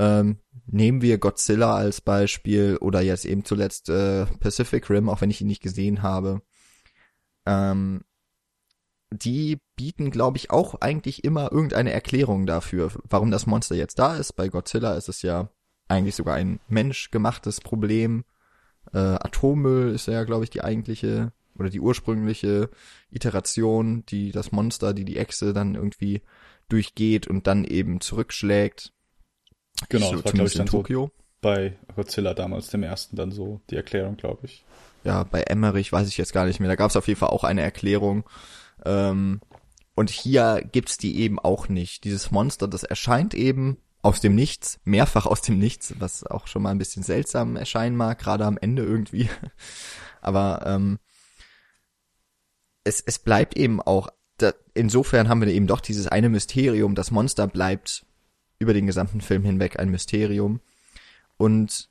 [0.01, 5.31] ähm, nehmen wir Godzilla als Beispiel oder jetzt eben zuletzt äh, Pacific Rim, auch wenn
[5.31, 6.41] ich ihn nicht gesehen habe.
[7.45, 8.03] Ähm,
[9.13, 14.17] die bieten, glaube ich, auch eigentlich immer irgendeine Erklärung dafür, warum das Monster jetzt da
[14.17, 14.37] ist.
[14.37, 15.51] Bei Godzilla ist es ja
[15.89, 18.25] eigentlich sogar ein menschgemachtes Problem.
[18.95, 22.71] Äh, Atommüll ist ja, glaube ich, die eigentliche oder die ursprüngliche
[23.11, 26.23] Iteration, die das Monster, die die Echse dann irgendwie
[26.71, 28.95] durchgeht und dann eben zurückschlägt.
[29.89, 31.07] Genau, so, das war, glaube ich, dann Tokio.
[31.07, 34.65] So bei Godzilla damals, dem ersten, dann so die Erklärung, glaube ich.
[35.05, 36.69] Ja, bei Emmerich weiß ich jetzt gar nicht mehr.
[36.69, 38.25] Da gab es auf jeden Fall auch eine Erklärung.
[38.85, 39.41] Ähm,
[39.95, 42.05] und hier gibt's die eben auch nicht.
[42.05, 46.63] Dieses Monster, das erscheint eben aus dem Nichts, mehrfach aus dem Nichts, was auch schon
[46.63, 49.29] mal ein bisschen seltsam erscheinen mag, gerade am Ende irgendwie.
[50.21, 50.99] Aber ähm,
[52.85, 54.09] es, es bleibt eben auch,
[54.39, 58.07] da, insofern haben wir eben doch dieses eine Mysterium, das Monster bleibt
[58.61, 60.61] über den gesamten Film hinweg ein Mysterium.
[61.37, 61.91] Und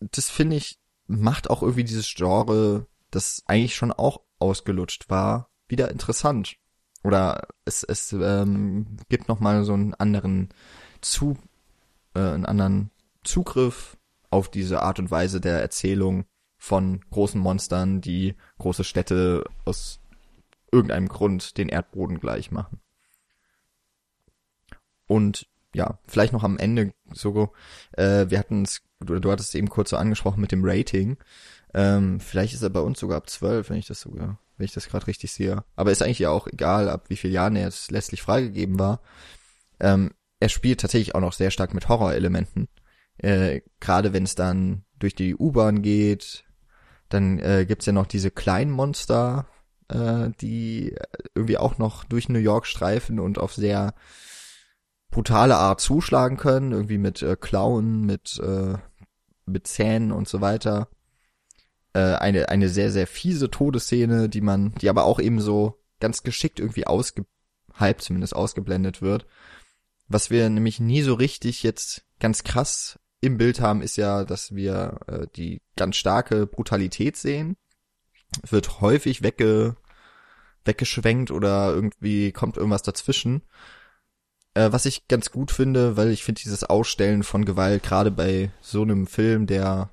[0.00, 5.90] das finde ich, macht auch irgendwie dieses Genre, das eigentlich schon auch ausgelutscht war, wieder
[5.90, 6.56] interessant.
[7.04, 10.48] Oder es, es ähm, gibt nochmal so einen anderen
[11.00, 11.36] zu,
[12.14, 12.90] äh, einen anderen
[13.22, 13.96] Zugriff
[14.30, 16.24] auf diese Art und Weise der Erzählung
[16.56, 20.00] von großen Monstern, die große Städte aus
[20.70, 22.80] irgendeinem Grund den Erdboden gleich machen.
[25.06, 27.52] Und ja, vielleicht noch am Ende so,
[27.92, 31.16] äh, wir hatten es, du, du hattest es eben kurz so angesprochen mit dem Rating.
[31.74, 34.72] Ähm, vielleicht ist er bei uns sogar ab 12, wenn ich das sogar, wenn ich
[34.72, 35.64] das gerade richtig sehe.
[35.76, 39.00] Aber ist eigentlich ja auch egal, ab wie viel Jahren er jetzt letztlich freigegeben war.
[39.80, 40.10] Ähm,
[40.40, 42.68] er spielt tatsächlich auch noch sehr stark mit Horrorelementen.
[43.18, 46.44] Äh, Gerade wenn es dann durch die U-Bahn geht,
[47.08, 49.46] dann äh, gibt's ja noch diese kleinen Monster,
[49.88, 50.94] äh, die
[51.34, 53.94] irgendwie auch noch durch New York streifen und auf sehr
[55.12, 58.74] brutale Art zuschlagen können, irgendwie mit äh, Klauen, mit, äh,
[59.46, 60.88] mit Zähnen und so weiter.
[61.92, 66.24] Äh, eine, eine sehr, sehr fiese Todesszene, die man, die aber auch eben so ganz
[66.24, 67.26] geschickt irgendwie ausge,
[67.74, 69.26] halb zumindest ausgeblendet wird.
[70.08, 74.54] Was wir nämlich nie so richtig jetzt ganz krass im Bild haben, ist ja, dass
[74.54, 77.56] wir äh, die ganz starke Brutalität sehen.
[78.48, 79.76] wird häufig wegge,
[80.64, 83.42] weggeschwenkt oder irgendwie kommt irgendwas dazwischen.
[84.54, 88.50] Äh, was ich ganz gut finde, weil ich finde dieses Ausstellen von Gewalt, gerade bei
[88.60, 89.90] so einem Film, der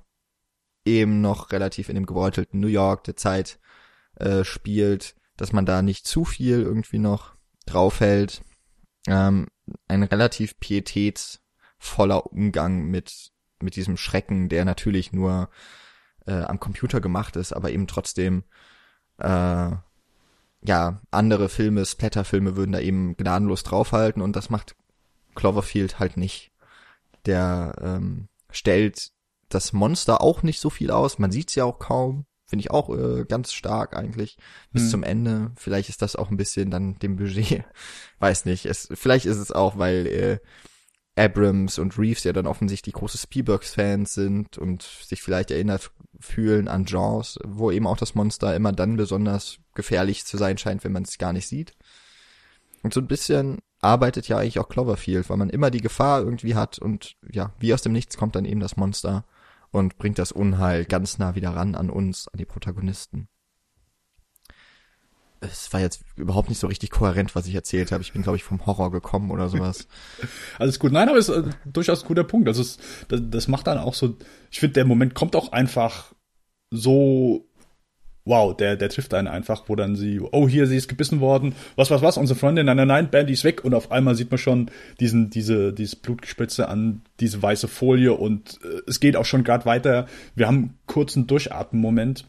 [0.85, 3.59] eben noch relativ in dem gebeutelten New York der Zeit
[4.15, 7.35] äh, spielt, dass man da nicht zu viel irgendwie noch
[7.65, 8.41] draufhält.
[9.07, 9.47] Ähm,
[9.87, 13.31] ein relativ pietätsvoller Umgang mit,
[13.61, 15.49] mit diesem Schrecken, der natürlich nur
[16.25, 18.43] äh, am Computer gemacht ist, aber eben trotzdem
[19.19, 19.71] äh,
[20.61, 24.75] ja, andere Filme, Splatterfilme würden da eben gnadenlos draufhalten und das macht
[25.35, 26.51] Cloverfield halt nicht.
[27.25, 29.11] Der ähm, stellt
[29.49, 32.89] das Monster auch nicht so viel aus, man sieht's ja auch kaum, finde ich auch
[32.89, 34.37] äh, ganz stark eigentlich
[34.71, 34.89] bis hm.
[34.89, 35.51] zum Ende.
[35.55, 37.63] Vielleicht ist das auch ein bisschen dann dem Budget,
[38.19, 38.65] weiß nicht.
[38.65, 40.39] Es, vielleicht ist es auch, weil äh,
[41.19, 46.85] Abrams und Reeves ja dann offensichtlich große Spielbergs-Fans sind und sich vielleicht erinnert fühlen an
[46.85, 51.03] Jaws, wo eben auch das Monster immer dann besonders gefährlich zu sein scheint, wenn man
[51.03, 51.73] es gar nicht sieht.
[52.83, 56.55] Und so ein bisschen arbeitet ja eigentlich auch Cloverfield, weil man immer die Gefahr irgendwie
[56.55, 59.25] hat und ja, wie aus dem Nichts kommt dann eben das Monster
[59.71, 63.27] und bringt das Unheil ganz nah wieder ran an uns, an die Protagonisten.
[65.41, 68.03] Es war jetzt überhaupt nicht so richtig kohärent, was ich erzählt habe.
[68.03, 69.87] Ich bin, glaube ich, vom Horror gekommen oder sowas.
[70.59, 70.91] Alles gut.
[70.91, 72.47] Nein, aber es ist äh, durchaus ein guter Punkt.
[72.47, 72.77] Also es,
[73.07, 74.17] das, das macht dann auch so,
[74.51, 76.13] ich finde, der Moment kommt auch einfach
[76.71, 77.49] so
[78.29, 81.55] wow, der, der trifft einen einfach, wo dann sie, oh, hier, sie ist gebissen worden,
[81.75, 84.29] was, was, was, unsere Freundin, nein, nein, nein, Bandy ist weg und auf einmal sieht
[84.29, 84.69] man schon
[84.99, 89.65] diesen, diese, dieses Blutgespritze an diese weiße Folie und äh, es geht auch schon gerade
[89.65, 90.07] weiter.
[90.35, 92.25] Wir haben einen kurzen Durchatmen-Moment,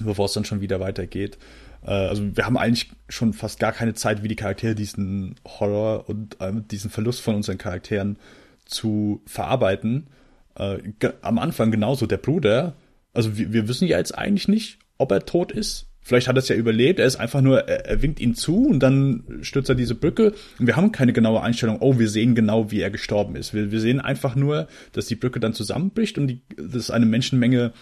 [0.00, 1.38] bevor es dann schon wieder weitergeht.
[1.84, 6.08] Äh, also wir haben eigentlich schon fast gar keine Zeit, wie die Charaktere diesen Horror
[6.08, 8.18] und äh, diesen Verlust von unseren Charakteren
[8.64, 10.08] zu verarbeiten.
[10.56, 10.78] Äh,
[11.22, 12.74] am Anfang genauso der Bruder,
[13.14, 15.86] also wir, wir wissen ja jetzt eigentlich nicht, ob er tot ist.
[16.00, 18.66] Vielleicht hat er es ja überlebt, er ist einfach nur, er, er winkt ihn zu
[18.66, 22.34] und dann stürzt er diese Brücke und wir haben keine genaue Einstellung, oh, wir sehen
[22.34, 23.52] genau, wie er gestorben ist.
[23.52, 27.72] Wir, wir sehen einfach nur, dass die Brücke dann zusammenbricht und die, dass eine Menschenmenge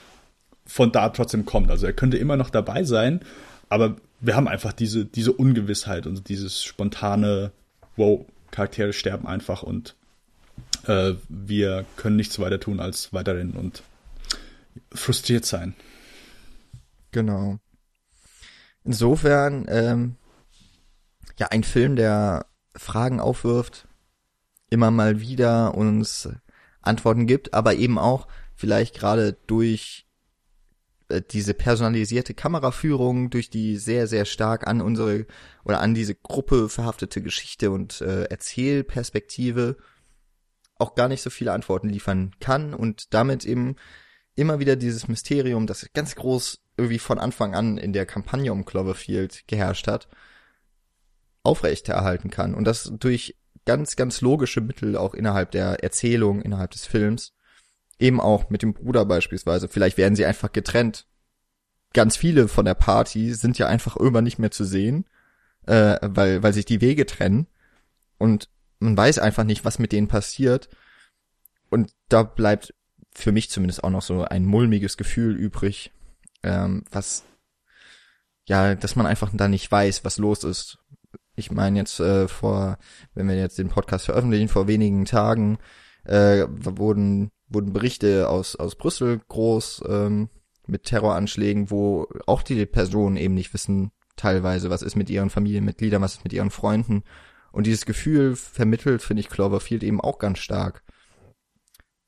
[0.65, 1.71] von da trotzdem kommt.
[1.71, 3.21] Also er könnte immer noch dabei sein,
[3.69, 7.53] aber wir haben einfach diese, diese Ungewissheit und dieses spontane,
[7.97, 9.97] wow, Charaktere sterben einfach und
[10.87, 13.83] äh, wir können nichts weiter tun als weiterhin und
[14.93, 15.75] frustriert sein.
[17.11, 17.59] Genau.
[18.85, 20.17] Insofern, ähm,
[21.39, 23.89] ja, ein Film, der Fragen aufwirft,
[24.71, 26.29] immer mal wieder uns
[26.83, 30.06] Antworten gibt, aber eben auch vielleicht gerade durch
[31.31, 35.27] diese personalisierte Kameraführung, durch die sehr, sehr stark an unsere
[35.65, 39.77] oder an diese Gruppe verhaftete Geschichte und äh, Erzählperspektive
[40.79, 43.77] auch gar nicht so viele Antworten liefern kann und damit eben
[44.35, 48.65] immer wieder dieses Mysterium, das ganz groß irgendwie von Anfang an in der Kampagne um
[48.65, 50.09] Cloverfield geherrscht hat,
[51.43, 52.55] aufrechterhalten kann.
[52.55, 57.33] Und das durch ganz, ganz logische Mittel auch innerhalb der Erzählung, innerhalb des Films.
[57.99, 59.69] Eben auch mit dem Bruder beispielsweise.
[59.69, 61.07] Vielleicht werden sie einfach getrennt.
[61.93, 65.07] Ganz viele von der Party sind ja einfach irgendwann nicht mehr zu sehen,
[65.67, 67.47] äh, weil, weil sich die Wege trennen.
[68.19, 70.69] Und man weiß einfach nicht, was mit denen passiert.
[71.71, 72.75] Und da bleibt
[73.15, 75.93] für mich zumindest auch noch so ein mulmiges Gefühl übrig,
[76.43, 77.25] ähm, was
[78.47, 80.79] ja, dass man einfach da nicht weiß, was los ist.
[81.35, 82.79] Ich meine jetzt äh, vor,
[83.15, 85.59] wenn wir jetzt den Podcast veröffentlichen, vor wenigen Tagen
[86.05, 90.29] äh, wurden wurden Berichte aus aus Brüssel groß ähm,
[90.67, 96.03] mit Terroranschlägen, wo auch die Personen eben nicht wissen teilweise, was ist mit ihren Familienmitgliedern,
[96.03, 97.05] was ist mit ihren Freunden.
[97.53, 100.83] Und dieses Gefühl vermittelt, finde ich, Cloverfield eben auch ganz stark.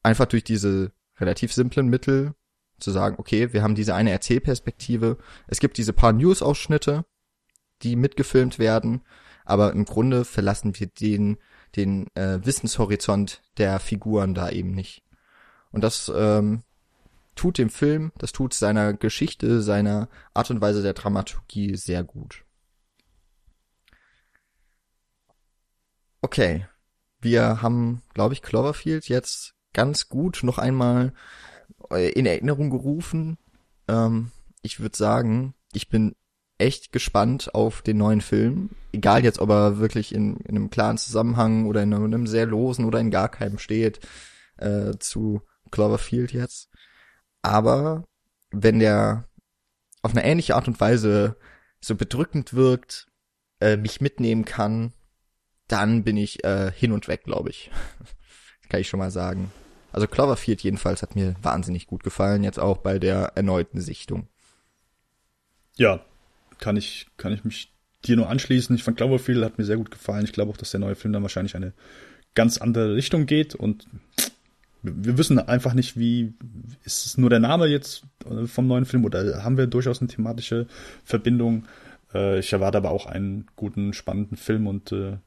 [0.03, 2.35] Einfach durch diese relativ simplen Mittel
[2.81, 7.05] zu sagen, okay, wir haben diese eine Erzählperspektive, es gibt diese paar News-Ausschnitte,
[7.83, 9.03] die mitgefilmt werden,
[9.45, 11.39] aber im Grunde verlassen wir den,
[11.77, 15.03] den äh, Wissenshorizont der Figuren da eben nicht.
[15.73, 16.63] Und das ähm,
[17.35, 22.45] tut dem Film, das tut seiner Geschichte, seiner Art und Weise der Dramaturgie sehr gut.
[26.21, 26.67] Okay,
[27.21, 31.13] wir haben, glaube ich, Cloverfield jetzt ganz gut noch einmal
[31.91, 33.39] äh, in Erinnerung gerufen.
[33.87, 36.17] Ähm, ich würde sagen, ich bin
[36.59, 38.71] echt gespannt auf den neuen Film.
[38.93, 42.85] Egal jetzt, ob er wirklich in, in einem klaren Zusammenhang oder in einem, sehr losen
[42.85, 44.01] oder in gar keinem steht
[44.57, 46.69] äh, zu Cloverfield jetzt.
[47.43, 48.05] Aber
[48.51, 49.29] wenn der
[50.03, 51.37] auf eine ähnliche Art und Weise
[51.81, 53.07] so bedrückend wirkt,
[53.61, 54.93] äh, mich mitnehmen kann,
[55.67, 57.71] dann bin ich äh, hin und weg, glaube ich.
[58.69, 59.51] kann ich schon mal sagen.
[59.93, 64.29] Also Cloverfield jedenfalls hat mir wahnsinnig gut gefallen, jetzt auch bei der erneuten Sichtung.
[65.77, 66.05] Ja,
[66.59, 67.73] kann ich, kann ich mich
[68.05, 68.75] dir nur anschließen.
[68.77, 70.25] Ich fand Cloverfield hat mir sehr gut gefallen.
[70.25, 71.73] Ich glaube auch, dass der neue Film dann wahrscheinlich eine
[72.35, 73.87] ganz andere Richtung geht und
[74.83, 76.35] wir wissen einfach nicht, wie
[76.85, 80.09] ist es nur der Name jetzt äh, vom neuen Film oder haben wir durchaus eine
[80.09, 80.67] thematische
[81.05, 81.67] Verbindung.
[82.15, 85.19] Äh, ich erwarte aber auch einen guten, spannenden Film und äh,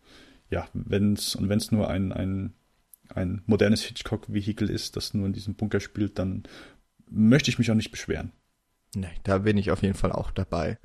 [0.49, 2.53] ja, wenn es und wenn es nur ein, ein,
[3.13, 6.43] ein modernes Hitchcock-Vehikel ist, das nur in diesem Bunker spielt, dann
[7.09, 8.31] möchte ich mich auch nicht beschweren.
[8.95, 10.77] Nee, da bin ich auf jeden Fall auch dabei.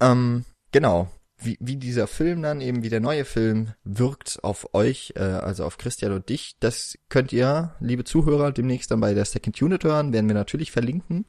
[0.00, 1.10] Ähm, genau.
[1.40, 5.64] Wie, wie dieser Film dann eben, wie der neue Film wirkt auf euch, äh, also
[5.64, 9.84] auf Christian und dich, das könnt ihr, liebe Zuhörer, demnächst dann bei der Second Unit
[9.84, 11.26] hören, werden wir natürlich verlinken.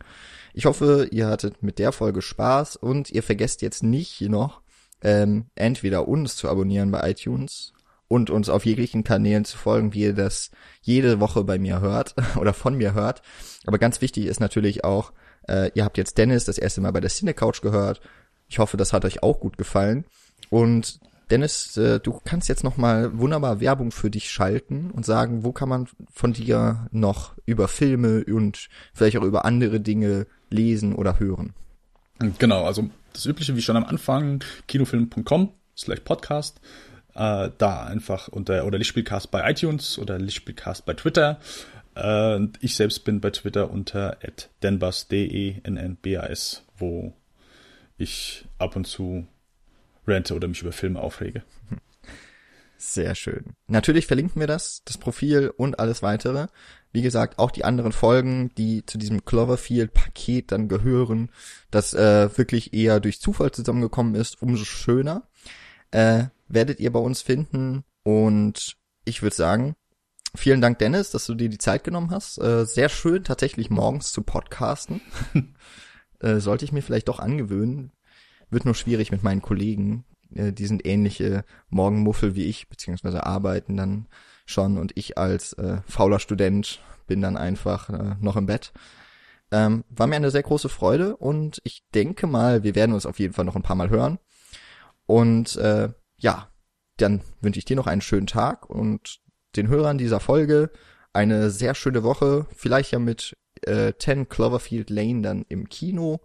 [0.53, 4.61] Ich hoffe, ihr hattet mit der Folge Spaß und ihr vergesst jetzt nicht noch,
[5.01, 7.73] ähm, entweder uns zu abonnieren bei iTunes
[8.07, 10.51] und uns auf jeglichen Kanälen zu folgen, wie ihr das
[10.81, 13.21] jede Woche bei mir hört oder von mir hört.
[13.65, 15.13] Aber ganz wichtig ist natürlich auch,
[15.47, 18.01] äh, ihr habt jetzt Dennis das erste Mal bei der Cine Couch gehört.
[18.49, 20.05] Ich hoffe, das hat euch auch gut gefallen.
[20.49, 25.43] Und Dennis, äh, du kannst jetzt noch mal wunderbar Werbung für dich schalten und sagen,
[25.43, 30.95] wo kann man von dir noch über Filme und vielleicht auch über andere Dinge lesen
[30.95, 31.53] oder hören?
[32.39, 36.59] Genau, also das übliche wie schon am Anfang, kinofilm.com slash podcast,
[37.13, 41.39] äh, da einfach unter oder Lichtspielcast bei iTunes oder Lichtspielcast bei Twitter.
[41.95, 44.17] Äh, ich selbst bin bei Twitter unter
[44.63, 47.13] denbas, D-E-N-N-B-A-S, wo
[47.99, 49.27] ich ab und zu
[50.07, 51.43] rente oder mich über Filme aufrege.
[52.77, 53.55] Sehr schön.
[53.67, 56.47] Natürlich verlinken wir das, das Profil und alles weitere.
[56.93, 61.29] Wie gesagt, auch die anderen Folgen, die zu diesem Cloverfield-Paket dann gehören,
[61.71, 65.27] das äh, wirklich eher durch Zufall zusammengekommen ist, umso schöner.
[65.91, 67.83] Äh, werdet ihr bei uns finden.
[68.03, 69.75] Und ich würde sagen,
[70.33, 72.37] vielen Dank, Dennis, dass du dir die Zeit genommen hast.
[72.37, 75.01] Äh, sehr schön, tatsächlich morgens zu podcasten.
[76.19, 77.91] äh, sollte ich mir vielleicht doch angewöhnen.
[78.49, 80.05] Wird nur schwierig mit meinen Kollegen.
[80.33, 84.07] Äh, die sind ähnliche Morgenmuffel wie ich, beziehungsweise arbeiten dann
[84.45, 88.71] schon und ich als äh, fauler Student bin dann einfach äh, noch im Bett.
[89.51, 93.19] Ähm, war mir eine sehr große Freude und ich denke mal, wir werden uns auf
[93.19, 94.19] jeden Fall noch ein paar Mal hören.
[95.05, 96.49] Und äh, ja,
[96.97, 99.19] dann wünsche ich dir noch einen schönen Tag und
[99.55, 100.69] den Hörern dieser Folge
[101.13, 103.35] eine sehr schöne Woche, vielleicht ja mit
[103.67, 106.19] äh, 10 Cloverfield Lane dann im Kino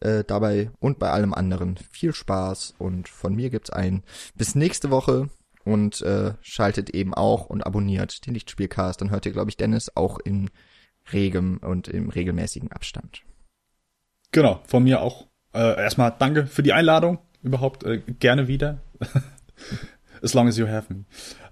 [0.00, 4.02] äh, dabei und bei allem anderen viel Spaß und von mir gibt's ein
[4.36, 5.28] bis nächste Woche
[5.64, 9.00] und äh, schaltet eben auch und abonniert den Lichtspielcast.
[9.00, 10.50] Dann hört ihr, glaube ich, Dennis auch in
[11.12, 13.22] regem und im regelmäßigen Abstand.
[14.32, 15.26] Genau, von mir auch.
[15.54, 17.18] Äh, erstmal danke für die Einladung.
[17.42, 18.82] Überhaupt äh, gerne wieder.
[20.22, 21.04] as long as you have me.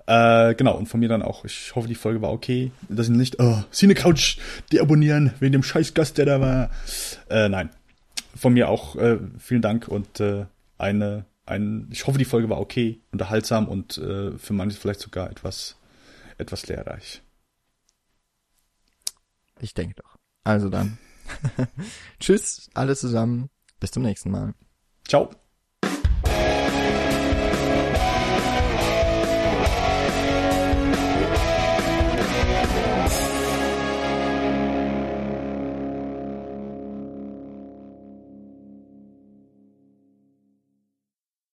[0.06, 2.70] Äh, genau, und von mir dann auch, ich hoffe, die Folge war okay.
[2.88, 4.38] Dass ich nicht, oh, Cine Couch,
[4.72, 6.70] die abonnieren, wegen dem scheiß Gast, der da war.
[7.28, 7.70] Äh, nein,
[8.36, 10.46] von mir auch äh, vielen Dank und äh,
[10.78, 15.30] eine, ein, ich hoffe, die Folge war okay, unterhaltsam und äh, für manche vielleicht sogar
[15.30, 15.76] etwas,
[16.38, 17.22] etwas lehrreich.
[19.60, 20.16] Ich denke doch.
[20.44, 20.98] Also dann.
[22.20, 23.48] Tschüss, alle zusammen.
[23.80, 24.54] Bis zum nächsten Mal.
[25.06, 25.30] Ciao.